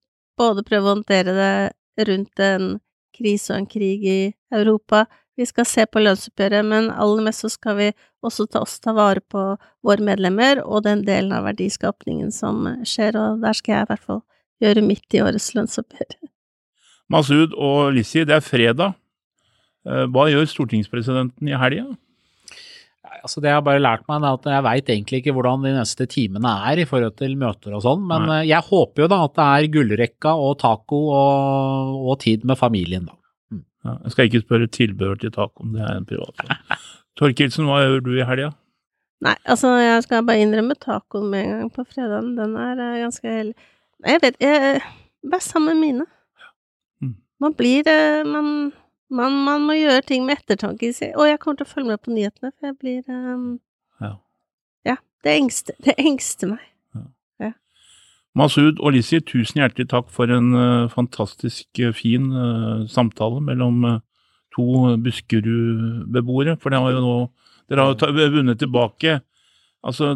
både 0.40 0.64
prøve 0.66 0.88
å 0.88 0.94
håndtere 0.96 1.34
det 1.36 2.08
rundt 2.08 2.42
en 2.42 2.70
krise 3.16 3.52
og 3.52 3.60
en 3.60 3.68
krig 3.70 4.06
i 4.08 4.20
Europa. 4.54 5.04
Vi 5.38 5.46
skal 5.48 5.66
se 5.68 5.86
på 5.88 6.02
lønnsoppgjøret, 6.02 6.66
men 6.66 6.90
aller 6.90 7.24
mest 7.24 7.44
så 7.44 7.50
skal 7.52 7.78
vi 7.78 7.88
også 8.26 8.48
ta 8.50 8.64
oss 8.64 8.80
ta 8.82 8.92
vare 8.96 9.22
på 9.32 9.44
våre 9.86 10.04
medlemmer 10.04 10.60
og 10.64 10.84
den 10.84 11.04
delen 11.06 11.32
av 11.36 11.46
verdiskapningen 11.48 12.32
som 12.34 12.66
skjer, 12.88 13.16
og 13.16 13.40
der 13.44 13.56
skal 13.56 13.76
jeg 13.76 13.86
i 13.86 13.90
hvert 13.92 14.08
fall 14.10 14.20
gjøre 14.60 14.84
mitt 14.84 15.16
i 15.16 15.22
årets 15.24 15.52
lønnsoppgjør. 15.56 16.18
Masud 17.10 17.56
og 17.56 17.94
Lissi, 17.96 18.26
det 18.28 18.36
er 18.36 18.44
fredag. 18.44 18.98
Eh, 19.88 20.04
hva 20.12 20.28
gjør 20.28 20.44
stortingspresidenten 20.50 21.48
i 21.48 21.56
helga? 21.56 21.88
Altså 23.18 23.42
Det 23.42 23.50
jeg 23.50 23.58
har 23.58 23.64
bare 23.66 23.82
lært 23.82 24.06
meg, 24.08 24.22
er 24.22 24.38
at 24.38 24.48
jeg 24.52 24.66
veit 24.66 24.92
egentlig 24.94 25.20
ikke 25.20 25.34
hvordan 25.36 25.64
de 25.66 25.72
neste 25.74 26.06
timene 26.10 26.52
er 26.70 26.82
i 26.82 26.86
forhold 26.88 27.16
til 27.18 27.36
møter 27.40 27.74
og 27.76 27.84
sånn, 27.84 28.04
men 28.06 28.26
Nei. 28.28 28.38
Eh, 28.42 28.48
jeg 28.52 28.68
håper 28.68 29.04
jo 29.04 29.10
da 29.12 29.20
at 29.26 29.34
det 29.38 29.48
er 29.48 29.68
gullrekka 29.74 30.34
og 30.38 30.56
taco 30.62 31.02
og, 31.16 31.98
og 32.12 32.20
tid 32.22 32.46
med 32.48 32.60
familien, 32.60 33.08
da. 33.10 33.16
Mm. 33.50 33.64
Ja, 33.86 33.96
jeg 34.06 34.14
skal 34.14 34.30
ikke 34.30 34.44
spørre 34.44 34.70
tilbehør 34.78 35.20
til 35.20 35.34
tacoen, 35.34 35.74
det 35.76 35.84
er 35.84 36.00
en 36.00 36.08
privat. 36.08 36.44
Torkildsen, 37.20 37.68
hva 37.68 37.82
gjør 37.82 38.04
du 38.06 38.12
i 38.16 38.26
helga? 38.26 38.52
Nei, 39.20 39.36
altså 39.44 39.74
jeg 39.76 40.04
skal 40.06 40.24
bare 40.24 40.40
innrømme 40.40 40.76
tacoen 40.80 41.28
med 41.32 41.44
en 41.44 41.56
gang 41.58 41.72
på 41.74 41.84
fredagen. 41.84 42.32
Den 42.38 42.54
er 42.56 42.78
uh, 42.80 43.00
ganske 43.02 43.28
hellig. 43.28 43.68
Nei, 44.00 44.14
jeg 44.14 44.22
vet 44.24 44.38
jeg, 44.40 44.80
Bare 45.28 45.44
sammen 45.44 45.76
med 45.76 45.80
mine. 45.84 46.06
Mm. 47.04 47.16
Man 47.44 47.56
blir 47.58 47.84
uh, 47.84 48.24
Man 48.24 48.70
man, 49.10 49.36
man, 49.44 49.64
må 49.66 49.76
gjøre 49.78 50.02
ting 50.06 50.26
med 50.26 50.40
ettertanke. 50.40 50.92
Og 51.14 51.28
jeg 51.28 51.40
kommer 51.42 51.60
til 51.60 51.68
å 51.68 51.70
følge 51.70 51.92
med 51.92 52.02
på 52.04 52.14
nyhetene, 52.14 52.52
for 52.52 52.70
jeg 52.70 52.76
blir 52.80 53.00
um, 53.10 53.48
ja. 54.02 54.12
ja. 54.88 54.96
det 55.26 55.36
engster, 55.38 55.78
det 55.84 55.96
engster 55.98 56.52
meg. 56.52 56.62
Ja. 56.96 57.06
Ja. 57.46 57.52
Masud 58.38 58.78
og 58.78 58.94
Lizzie, 58.96 59.22
tusen 59.26 59.62
hjertelig 59.62 59.90
takk 59.92 60.12
for 60.14 60.30
en 60.32 60.52
uh, 60.56 60.90
fantastisk 60.92 61.82
uh, 61.82 61.90
fin 61.96 62.30
uh, 62.34 62.86
samtale 62.90 63.42
mellom 63.44 63.82
to 64.54 64.96
Buskerud-beboere. 65.02 66.56
For 66.60 66.72
det 66.72 66.82
har 66.82 66.96
jo 66.96 67.02
nå, 67.04 67.18
dere 67.70 67.90
har 67.90 68.32
vunnet 68.34 68.58
tilbake 68.62 69.20
Altså, 69.82 70.10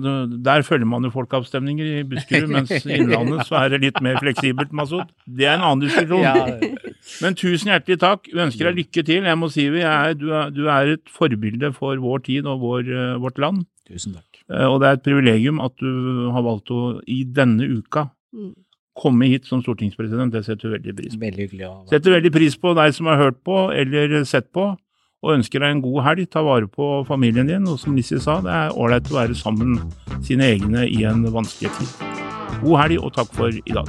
Der 0.44 0.62
følger 0.62 0.84
man 0.84 1.04
jo 1.06 1.10
folkeavstemninger 1.10 1.86
i 2.00 2.02
Buskerud, 2.04 2.50
mens 2.52 2.70
i 2.84 2.98
Innlandet 2.98 3.46
så 3.48 3.56
er 3.62 3.68
det 3.72 3.80
litt 3.86 4.00
mer 4.04 4.18
fleksibelt, 4.20 4.72
Masud. 4.76 5.08
Det 5.24 5.46
er 5.48 5.54
en 5.56 5.64
annen 5.64 5.86
diskusjon. 5.86 6.76
Men 7.22 7.34
tusen 7.38 7.70
hjertelig 7.72 7.96
takk. 8.02 8.28
Vi 8.28 8.42
ønsker 8.44 8.68
deg 8.68 8.76
lykke 8.82 9.04
til. 9.08 9.24
Jeg 9.24 9.38
må 9.40 9.48
si 9.52 9.64
vi 9.72 9.80
er, 9.88 10.12
du, 10.20 10.26
er, 10.36 10.50
du 10.52 10.66
er 10.68 10.92
et 10.98 11.08
forbilde 11.08 11.72
for 11.76 11.96
vår 12.02 12.24
tid 12.28 12.46
og 12.50 12.60
vår, 12.60 12.90
eh, 12.92 13.14
vårt 13.24 13.40
land. 13.40 13.64
tusen 13.88 14.14
takk. 14.18 14.42
Eh, 14.52 14.66
Og 14.68 14.80
det 14.82 14.88
er 14.90 14.98
et 14.98 15.02
privilegium 15.08 15.60
at 15.64 15.72
du 15.80 16.28
har 16.36 16.44
valgt 16.44 16.68
å 16.74 17.00
i 17.08 17.22
denne 17.24 17.64
uka 17.78 18.10
Mm. 18.34 18.50
komme 18.98 19.28
hit 19.30 19.44
som 19.46 19.60
stortingspresident. 19.62 20.32
Det 20.34 20.40
setter 20.44 20.68
vi 20.68 20.74
veldig 20.76 20.94
pris 20.98 21.12
på. 21.14 21.20
Veldig 21.22 21.44
hyggelig 21.48 21.66
å 21.68 21.88
Setter 21.88 22.10
veldig 22.16 22.32
pris 22.34 22.56
på 22.58 22.72
deg 22.74 22.92
som 22.96 23.06
har 23.06 23.16
hørt 23.20 23.36
på 23.46 23.70
eller 23.72 24.24
sett 24.26 24.48
på, 24.52 24.72
og 25.24 25.32
ønsker 25.38 25.58
deg 25.64 25.70
en 25.72 25.84
god 25.84 26.02
helg. 26.04 26.28
Ta 26.30 26.40
vare 26.44 26.68
på 26.68 27.04
familien 27.08 27.48
din, 27.48 27.68
og 27.70 27.78
som 27.80 27.96
Lissi 27.96 28.18
sa, 28.20 28.40
det 28.44 28.52
er 28.52 28.76
ålreit 28.76 29.10
å 29.10 29.16
være 29.16 29.34
sammen 29.38 29.80
sine 30.24 30.44
egne 30.52 30.84
i 30.86 31.04
en 31.08 31.24
vanskelig 31.32 31.70
tid. 31.78 31.88
God 32.60 32.76
helg, 32.82 32.98
og 33.00 33.12
takk 33.16 33.30
for 33.34 33.48
i 33.48 33.72
dag. 33.72 33.88